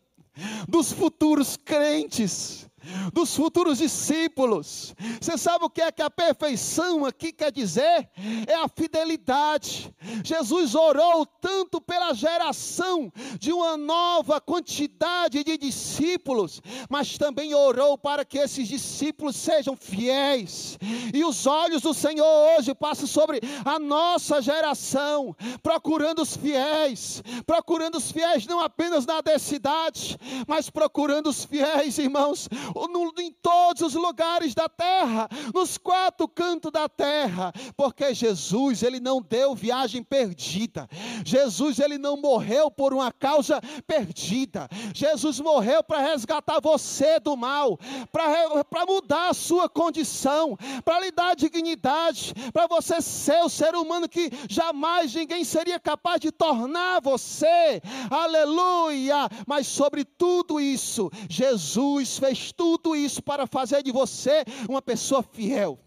dos 0.68 0.92
futuros 0.92 1.58
crentes 1.58 2.70
dos 3.14 3.36
futuros 3.36 3.78
discípulos. 3.78 4.96
Você 5.20 5.38
sabe 5.38 5.66
o 5.66 5.70
que 5.70 5.82
é 5.82 5.92
que 5.92 6.02
a 6.02 6.10
perfeição 6.10 7.06
aqui 7.06 7.32
quer 7.32 7.52
dizer? 7.52 8.10
É 8.48 8.56
a 8.56 8.68
fidelidade. 8.68 9.94
Jesus 10.24 10.76
orou 10.76 11.26
tanto 11.26 11.82
pela 11.82 12.14
geração 12.14 13.12
de 13.40 13.52
uma 13.52 13.78
nova 13.78 14.40
quantidade 14.40 15.44
de 15.44 15.58
discípulos, 15.58 16.62
mas 16.90 17.18
também 17.18 17.54
orou 17.54 17.98
para 17.98 18.26
que 18.26 18.38
esses 18.38 18.68
discípulos 18.68 19.36
sejam 19.36 19.76
fiéis. 19.76 20.78
E 21.14 21.24
os 21.24 21.46
olhos 21.46 21.82
do 21.82 21.94
Senhor 21.94 22.58
hoje 22.58 22.74
passam 22.74 23.08
sobre 23.08 23.42
a 23.66 23.80
nossa 23.80 24.42
geração, 24.42 25.36
procurando 25.62 26.22
os 26.22 26.36
fiéis, 26.36 27.24
procurando 27.46 27.96
os 27.96 28.12
fiéis 28.12 28.46
não 28.46 28.60
apenas 28.60 29.06
na 29.06 29.22
cidade, 29.40 30.18
mas 30.48 30.70
procurando 30.70 31.30
os 31.30 31.46
fiéis, 31.46 31.98
irmãos, 31.98 32.50
no, 32.76 33.14
em 33.20 33.32
todos 33.32 33.82
os 33.82 33.94
lugares 33.94 34.56
da 34.56 34.68
terra, 34.68 35.30
nos 35.54 35.78
quatro 35.78 36.28
cantos 36.28 36.72
da 36.72 36.90
terra, 36.90 37.54
porque 37.78 38.14
Jesus, 38.14 38.82
ele 38.82 39.00
não 39.00 39.22
deu 39.22 39.54
viagem 39.54 40.04
perdida. 40.04 40.88
Jesus, 41.24 41.80
ele 41.80 41.98
não 41.98 42.18
morreu 42.18 42.72
por 42.72 42.94
uma 42.94 43.12
causa 43.12 43.62
perdida. 43.86 44.68
Jesus 44.94 45.40
morreu 45.40 45.84
para 45.84 46.00
resgatar 46.00 46.60
você 46.60 47.20
do 47.20 47.38
mal, 47.38 47.78
para 48.12 48.86
mudar 48.86 49.30
a 49.30 49.34
sua 49.34 49.70
condição, 49.70 50.58
para 50.84 51.00
lhe 51.00 51.12
dar 51.12 51.36
dignidade, 51.36 52.34
para 52.52 52.68
você 52.68 53.02
ser 53.02 53.44
o 53.44 53.50
ser 53.50 53.76
humano 53.76 54.10
que 54.10 54.30
jamais 54.50 55.14
ninguém 55.14 55.44
seria 55.44 55.80
capaz 55.80 56.20
de 56.20 56.32
tornar 56.32 57.02
você. 57.02 57.82
Aleluia! 58.10 59.30
Mas 59.46 59.68
sobre 59.68 60.04
tudo 60.04 60.60
isso, 60.60 61.12
Jesus 61.30 62.18
fez 62.18 62.52
tudo 62.52 62.63
tudo 62.64 62.96
isso 62.96 63.22
para 63.22 63.46
fazer 63.46 63.84
de 63.84 63.92
você 63.92 64.46
uma 64.70 64.82
pessoa 64.82 65.22
fiel. 65.22 65.78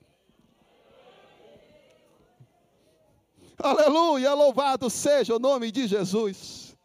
Aleluia, 3.56 4.34
louvado 4.34 4.90
seja 4.90 5.34
o 5.34 5.38
nome 5.38 5.72
de 5.72 5.86
Jesus. 5.86 6.76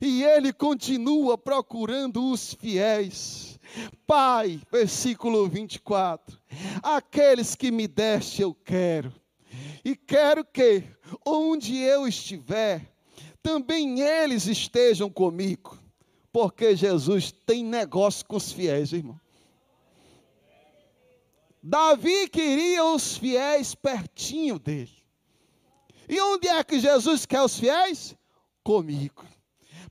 E 0.00 0.24
ele 0.24 0.54
continua 0.54 1.36
procurando 1.36 2.30
os 2.30 2.54
fiéis. 2.54 3.60
Pai, 4.06 4.58
versículo 4.72 5.46
24: 5.46 6.40
Aqueles 6.82 7.54
que 7.54 7.70
me 7.70 7.86
deste 7.86 8.40
eu 8.40 8.54
quero, 8.54 9.12
e 9.84 9.94
quero 9.94 10.46
que, 10.46 10.82
onde 11.26 11.76
eu 11.76 12.08
estiver, 12.08 12.90
também 13.42 14.00
eles 14.00 14.46
estejam 14.46 15.10
comigo, 15.10 15.78
porque 16.32 16.74
Jesus 16.74 17.30
tem 17.44 17.62
negócio 17.62 18.24
com 18.24 18.36
os 18.36 18.50
fiéis, 18.50 18.94
irmão. 18.94 19.20
Davi 21.68 22.28
queria 22.28 22.84
os 22.84 23.16
fiéis 23.16 23.74
pertinho 23.74 24.56
dele. 24.56 24.96
E 26.08 26.20
onde 26.20 26.46
é 26.46 26.62
que 26.62 26.78
Jesus 26.78 27.26
quer 27.26 27.42
os 27.42 27.58
fiéis? 27.58 28.14
Comigo. 28.62 29.24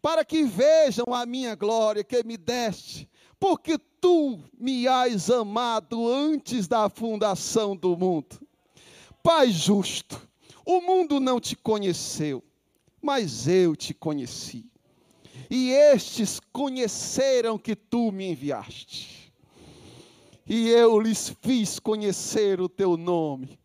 Para 0.01 0.23
que 0.23 0.43
vejam 0.43 1.13
a 1.13 1.25
minha 1.25 1.53
glória 1.53 2.01
que 2.01 2.23
me 2.23 2.37
deste, 2.37 3.09
porque 3.37 3.77
tu 3.99 4.39
me 4.57 4.87
has 4.87 5.29
amado 5.29 6.09
antes 6.09 6.65
da 6.65 6.87
fundação 6.87 7.75
do 7.75 7.97
mundo. 7.97 8.39
Pai 9.21 9.51
justo, 9.51 10.25
o 10.65 10.79
mundo 10.79 11.19
não 11.19 11.41
te 11.41 11.57
conheceu, 11.57 12.41
mas 13.01 13.49
eu 13.49 13.75
te 13.75 13.93
conheci. 13.93 14.65
E 15.49 15.71
estes 15.71 16.39
conheceram 16.53 17.57
que 17.57 17.75
tu 17.75 18.13
me 18.13 18.29
enviaste 18.31 19.24
e 20.47 20.69
eu 20.69 20.99
lhes 20.99 21.35
fiz 21.41 21.79
conhecer 21.79 22.61
o 22.61 22.69
teu 22.69 22.95
nome, 22.95 23.59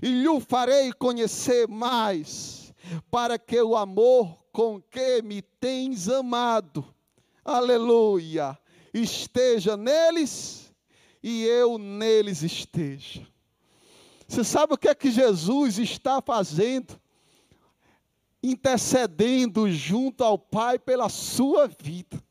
e 0.00 0.08
lhe 0.08 0.40
farei 0.40 0.92
conhecer 0.92 1.66
mais, 1.66 2.72
para 3.10 3.38
que 3.38 3.60
o 3.60 3.76
amor 3.76 4.38
com 4.52 4.80
que 4.80 5.22
me 5.22 5.42
tens 5.42 6.08
amado, 6.08 6.84
aleluia, 7.44 8.58
esteja 8.94 9.76
neles 9.76 10.72
e 11.22 11.44
eu 11.44 11.78
neles 11.78 12.42
esteja. 12.42 13.26
Você 14.26 14.44
sabe 14.44 14.74
o 14.74 14.78
que 14.78 14.88
é 14.88 14.94
que 14.94 15.10
Jesus 15.10 15.78
está 15.78 16.22
fazendo? 16.22 16.98
Intercedendo 18.42 19.68
junto 19.70 20.22
ao 20.22 20.38
Pai 20.38 20.78
pela 20.78 21.08
sua 21.08 21.66
vida 21.66 22.22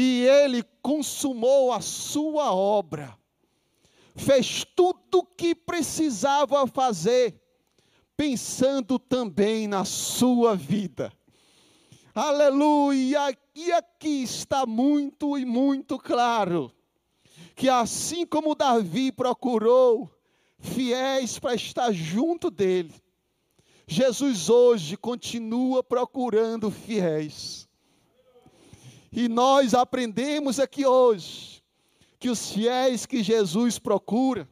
e 0.00 0.24
ele 0.28 0.62
consumou 0.80 1.72
a 1.72 1.80
sua 1.80 2.54
obra, 2.54 3.18
fez 4.14 4.64
tudo 4.76 5.18
o 5.18 5.24
que 5.24 5.56
precisava 5.56 6.64
fazer, 6.68 7.34
pensando 8.16 8.96
também 8.96 9.66
na 9.66 9.84
sua 9.84 10.54
vida. 10.54 11.12
Aleluia! 12.14 13.36
E 13.56 13.72
aqui 13.72 14.22
está 14.22 14.64
muito 14.64 15.36
e 15.36 15.44
muito 15.44 15.98
claro 15.98 16.72
que 17.56 17.68
assim 17.68 18.24
como 18.24 18.54
Davi 18.54 19.10
procurou 19.10 20.08
fiéis 20.60 21.40
para 21.40 21.56
estar 21.56 21.90
junto 21.90 22.52
dele, 22.52 22.94
Jesus 23.84 24.48
hoje 24.48 24.96
continua 24.96 25.82
procurando 25.82 26.70
fiéis. 26.70 27.67
E 29.10 29.28
nós 29.28 29.74
aprendemos 29.74 30.60
aqui 30.60 30.86
hoje 30.86 31.62
que 32.18 32.28
os 32.28 32.50
fiéis 32.52 33.06
que 33.06 33.22
Jesus 33.22 33.78
procura, 33.78 34.48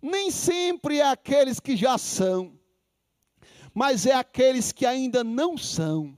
nem 0.00 0.30
sempre 0.30 0.98
é 0.98 1.08
aqueles 1.08 1.58
que 1.58 1.76
já 1.76 1.96
são, 1.96 2.52
mas 3.72 4.06
é 4.06 4.12
aqueles 4.12 4.70
que 4.70 4.86
ainda 4.86 5.24
não 5.24 5.56
são. 5.56 6.16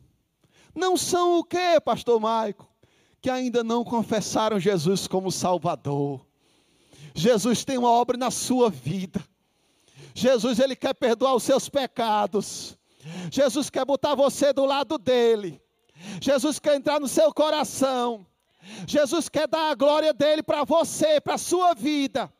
Não 0.74 0.96
são 0.96 1.38
o 1.38 1.44
que, 1.44 1.80
pastor 1.80 2.20
Maico? 2.20 2.68
Que 3.20 3.30
ainda 3.30 3.64
não 3.64 3.82
confessaram 3.82 4.60
Jesus 4.60 5.06
como 5.06 5.32
Salvador. 5.32 6.26
Jesus 7.14 7.64
tem 7.64 7.78
uma 7.78 7.88
obra 7.88 8.18
na 8.18 8.30
sua 8.30 8.68
vida. 8.68 9.24
Jesus, 10.14 10.58
ele 10.58 10.76
quer 10.76 10.94
perdoar 10.94 11.34
os 11.34 11.42
seus 11.42 11.68
pecados. 11.68 12.76
Jesus 13.30 13.70
quer 13.70 13.84
botar 13.84 14.14
você 14.14 14.52
do 14.52 14.66
lado 14.66 14.98
dele. 14.98 15.60
Jesus 16.20 16.58
quer 16.58 16.76
entrar 16.76 17.00
no 17.00 17.08
seu 17.08 17.32
coração. 17.32 18.26
Jesus 18.86 19.28
quer 19.28 19.46
dar 19.46 19.70
a 19.70 19.74
glória 19.74 20.12
dele 20.12 20.42
para 20.42 20.64
você, 20.64 21.20
para 21.20 21.34
a 21.34 21.38
sua 21.38 21.74
vida. 21.74 22.32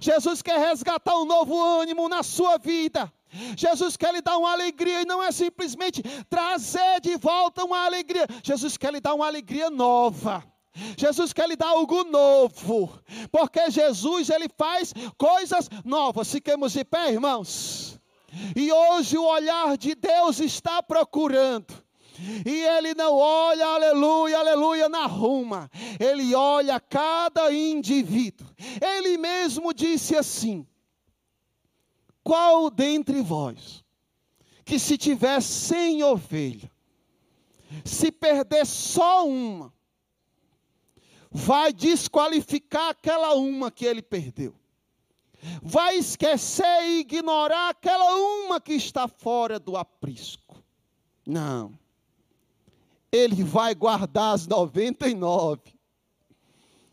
Jesus 0.00 0.40
quer 0.40 0.58
resgatar 0.58 1.16
um 1.18 1.24
novo 1.24 1.60
ânimo 1.60 2.08
na 2.08 2.22
sua 2.22 2.58
vida. 2.58 3.12
Jesus 3.56 3.96
quer 3.96 4.14
lhe 4.14 4.22
dar 4.22 4.38
uma 4.38 4.52
alegria 4.52 5.02
e 5.02 5.06
não 5.06 5.22
é 5.22 5.32
simplesmente 5.32 6.02
trazer 6.30 7.00
de 7.00 7.16
volta 7.16 7.64
uma 7.64 7.84
alegria. 7.84 8.26
Jesus 8.42 8.76
quer 8.76 8.92
lhe 8.92 9.00
dar 9.00 9.14
uma 9.14 9.26
alegria 9.26 9.68
nova. 9.68 10.44
Jesus 10.96 11.32
quer 11.32 11.48
lhe 11.48 11.56
dar 11.56 11.68
algo 11.68 12.02
novo, 12.04 12.98
porque 13.30 13.70
Jesus 13.70 14.28
ele 14.28 14.48
faz 14.56 14.92
coisas 15.16 15.68
novas. 15.84 16.30
Fiquemos 16.30 16.72
de 16.72 16.84
pé, 16.84 17.12
irmãos. 17.12 18.00
E 18.56 18.72
hoje 18.72 19.16
o 19.16 19.24
olhar 19.24 19.76
de 19.76 19.94
Deus 19.94 20.40
está 20.40 20.82
procurando. 20.82 21.84
E 22.46 22.62
ele 22.62 22.94
não 22.94 23.16
olha, 23.16 23.66
aleluia, 23.66 24.38
aleluia, 24.38 24.88
na 24.88 25.06
ruma. 25.06 25.70
Ele 25.98 26.34
olha 26.34 26.78
cada 26.80 27.52
indivíduo. 27.52 28.46
Ele 28.80 29.18
mesmo 29.18 29.74
disse 29.74 30.16
assim: 30.16 30.66
Qual 32.22 32.70
dentre 32.70 33.20
vós 33.20 33.84
que 34.64 34.78
se 34.78 34.96
tiver 34.96 35.40
cem 35.42 36.02
ovelhas, 36.02 36.70
se 37.84 38.10
perder 38.10 38.64
só 38.64 39.26
uma, 39.26 39.72
vai 41.30 41.72
desqualificar 41.72 42.90
aquela 42.90 43.34
uma 43.34 43.70
que 43.70 43.84
ele 43.84 44.00
perdeu. 44.00 44.54
Vai 45.62 45.96
esquecer 45.96 46.82
e 46.84 47.00
ignorar 47.00 47.70
aquela 47.70 48.14
uma 48.46 48.60
que 48.60 48.72
está 48.72 49.06
fora 49.06 49.58
do 49.58 49.76
aprisco. 49.76 50.62
Não. 51.26 51.76
Ele 53.14 53.44
vai 53.44 53.76
guardar 53.76 54.34
as 54.34 54.44
99. 54.48 55.60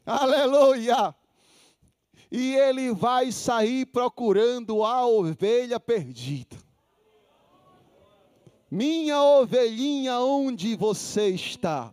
Aleluia! 0.05 1.15
E 2.31 2.55
ele 2.55 2.93
vai 2.93 3.31
sair 3.31 3.87
procurando 3.87 4.83
a 4.83 5.03
ovelha 5.07 5.79
perdida. 5.79 6.55
Minha 8.69 9.19
ovelhinha, 9.19 10.19
onde 10.19 10.75
você 10.75 11.29
está? 11.29 11.91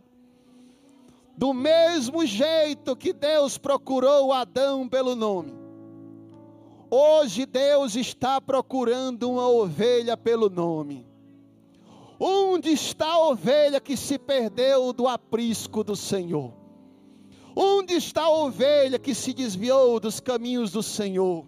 Do 1.35 1.51
mesmo 1.51 2.23
jeito 2.23 2.95
que 2.95 3.11
Deus 3.11 3.57
procurou 3.57 4.31
Adão 4.31 4.87
pelo 4.87 5.15
nome, 5.15 5.53
hoje 6.91 7.47
Deus 7.47 7.95
está 7.95 8.39
procurando 8.39 9.31
uma 9.31 9.49
ovelha 9.49 10.15
pelo 10.15 10.51
nome. 10.51 11.08
Onde 12.19 12.69
está 12.69 13.13
a 13.13 13.27
ovelha 13.29 13.79
que 13.79 13.95
se 13.95 14.19
perdeu 14.19 14.91
do 14.91 15.07
aprisco 15.07 15.83
do 15.83 15.95
Senhor? 15.95 16.53
Onde 17.55 17.93
está 17.93 18.23
a 18.23 18.29
ovelha 18.29 18.99
que 18.99 19.15
se 19.15 19.33
desviou 19.33 19.99
dos 19.99 20.19
caminhos 20.19 20.71
do 20.71 20.83
Senhor? 20.83 21.47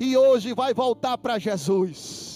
E 0.00 0.16
hoje 0.16 0.52
vai 0.52 0.74
voltar 0.74 1.16
para 1.18 1.38
Jesus 1.38 2.34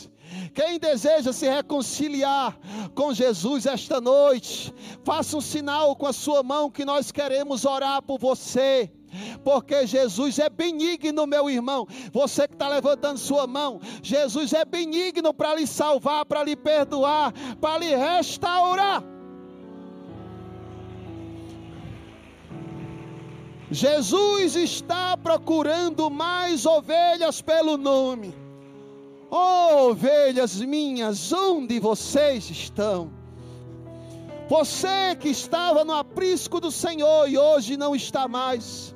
quem 0.58 0.76
deseja 0.76 1.32
se 1.32 1.48
reconciliar 1.48 2.58
com 2.92 3.14
Jesus 3.14 3.64
esta 3.64 4.00
noite, 4.00 4.74
faça 5.04 5.36
um 5.36 5.40
sinal 5.40 5.94
com 5.94 6.04
a 6.04 6.12
sua 6.12 6.42
mão 6.42 6.68
que 6.68 6.84
nós 6.84 7.12
queremos 7.12 7.64
orar 7.64 8.02
por 8.02 8.18
você. 8.18 8.90
Porque 9.44 9.86
Jesus 9.86 10.38
é 10.38 10.48
benigno, 10.48 11.26
meu 11.26 11.48
irmão. 11.48 11.86
Você 12.12 12.46
que 12.46 12.54
está 12.54 12.68
levantando 12.68 13.18
sua 13.18 13.46
mão, 13.46 13.80
Jesus 14.02 14.52
é 14.52 14.64
benigno 14.64 15.32
para 15.32 15.54
lhe 15.54 15.66
salvar, 15.66 16.24
para 16.26 16.42
lhe 16.42 16.56
perdoar, 16.56 17.32
para 17.60 17.78
lhe 17.78 17.94
restaurar. 17.94 19.02
Jesus 23.70 24.56
está 24.56 25.16
procurando 25.16 26.08
mais 26.08 26.64
ovelhas 26.64 27.42
pelo 27.42 27.76
nome. 27.76 28.34
Oh, 29.30 29.90
ovelhas 29.90 30.58
minhas, 30.60 31.32
onde 31.32 31.78
vocês 31.78 32.48
estão? 32.48 33.10
Você 34.48 35.14
que 35.20 35.28
estava 35.28 35.84
no 35.84 35.92
aprisco 35.92 36.58
do 36.58 36.70
Senhor 36.70 37.28
e 37.28 37.36
hoje 37.36 37.76
não 37.76 37.94
está 37.94 38.26
mais, 38.26 38.94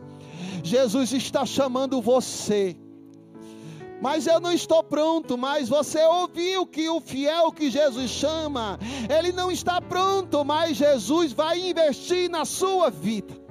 Jesus 0.63 1.13
está 1.13 1.45
chamando 1.45 2.01
você. 2.01 2.77
Mas 4.01 4.27
eu 4.27 4.41
não 4.41 4.53
estou 4.53 4.83
pronto, 4.83 5.39
mas 5.39 5.69
você 5.69 6.03
ouviu 6.05 6.67
que 6.67 6.89
o 6.89 7.01
fiel 7.01 7.53
que 7.53 7.71
Jesus 7.71 8.11
chama, 8.11 8.79
ele 9.09 9.31
não 9.31 9.51
está 9.51 9.81
pronto, 9.81 10.45
mas 10.45 10.77
Jesus 10.77 11.33
vai 11.33 11.71
investir 11.71 12.29
na 12.29 12.45
sua 12.45 12.91
vida. 12.91 13.42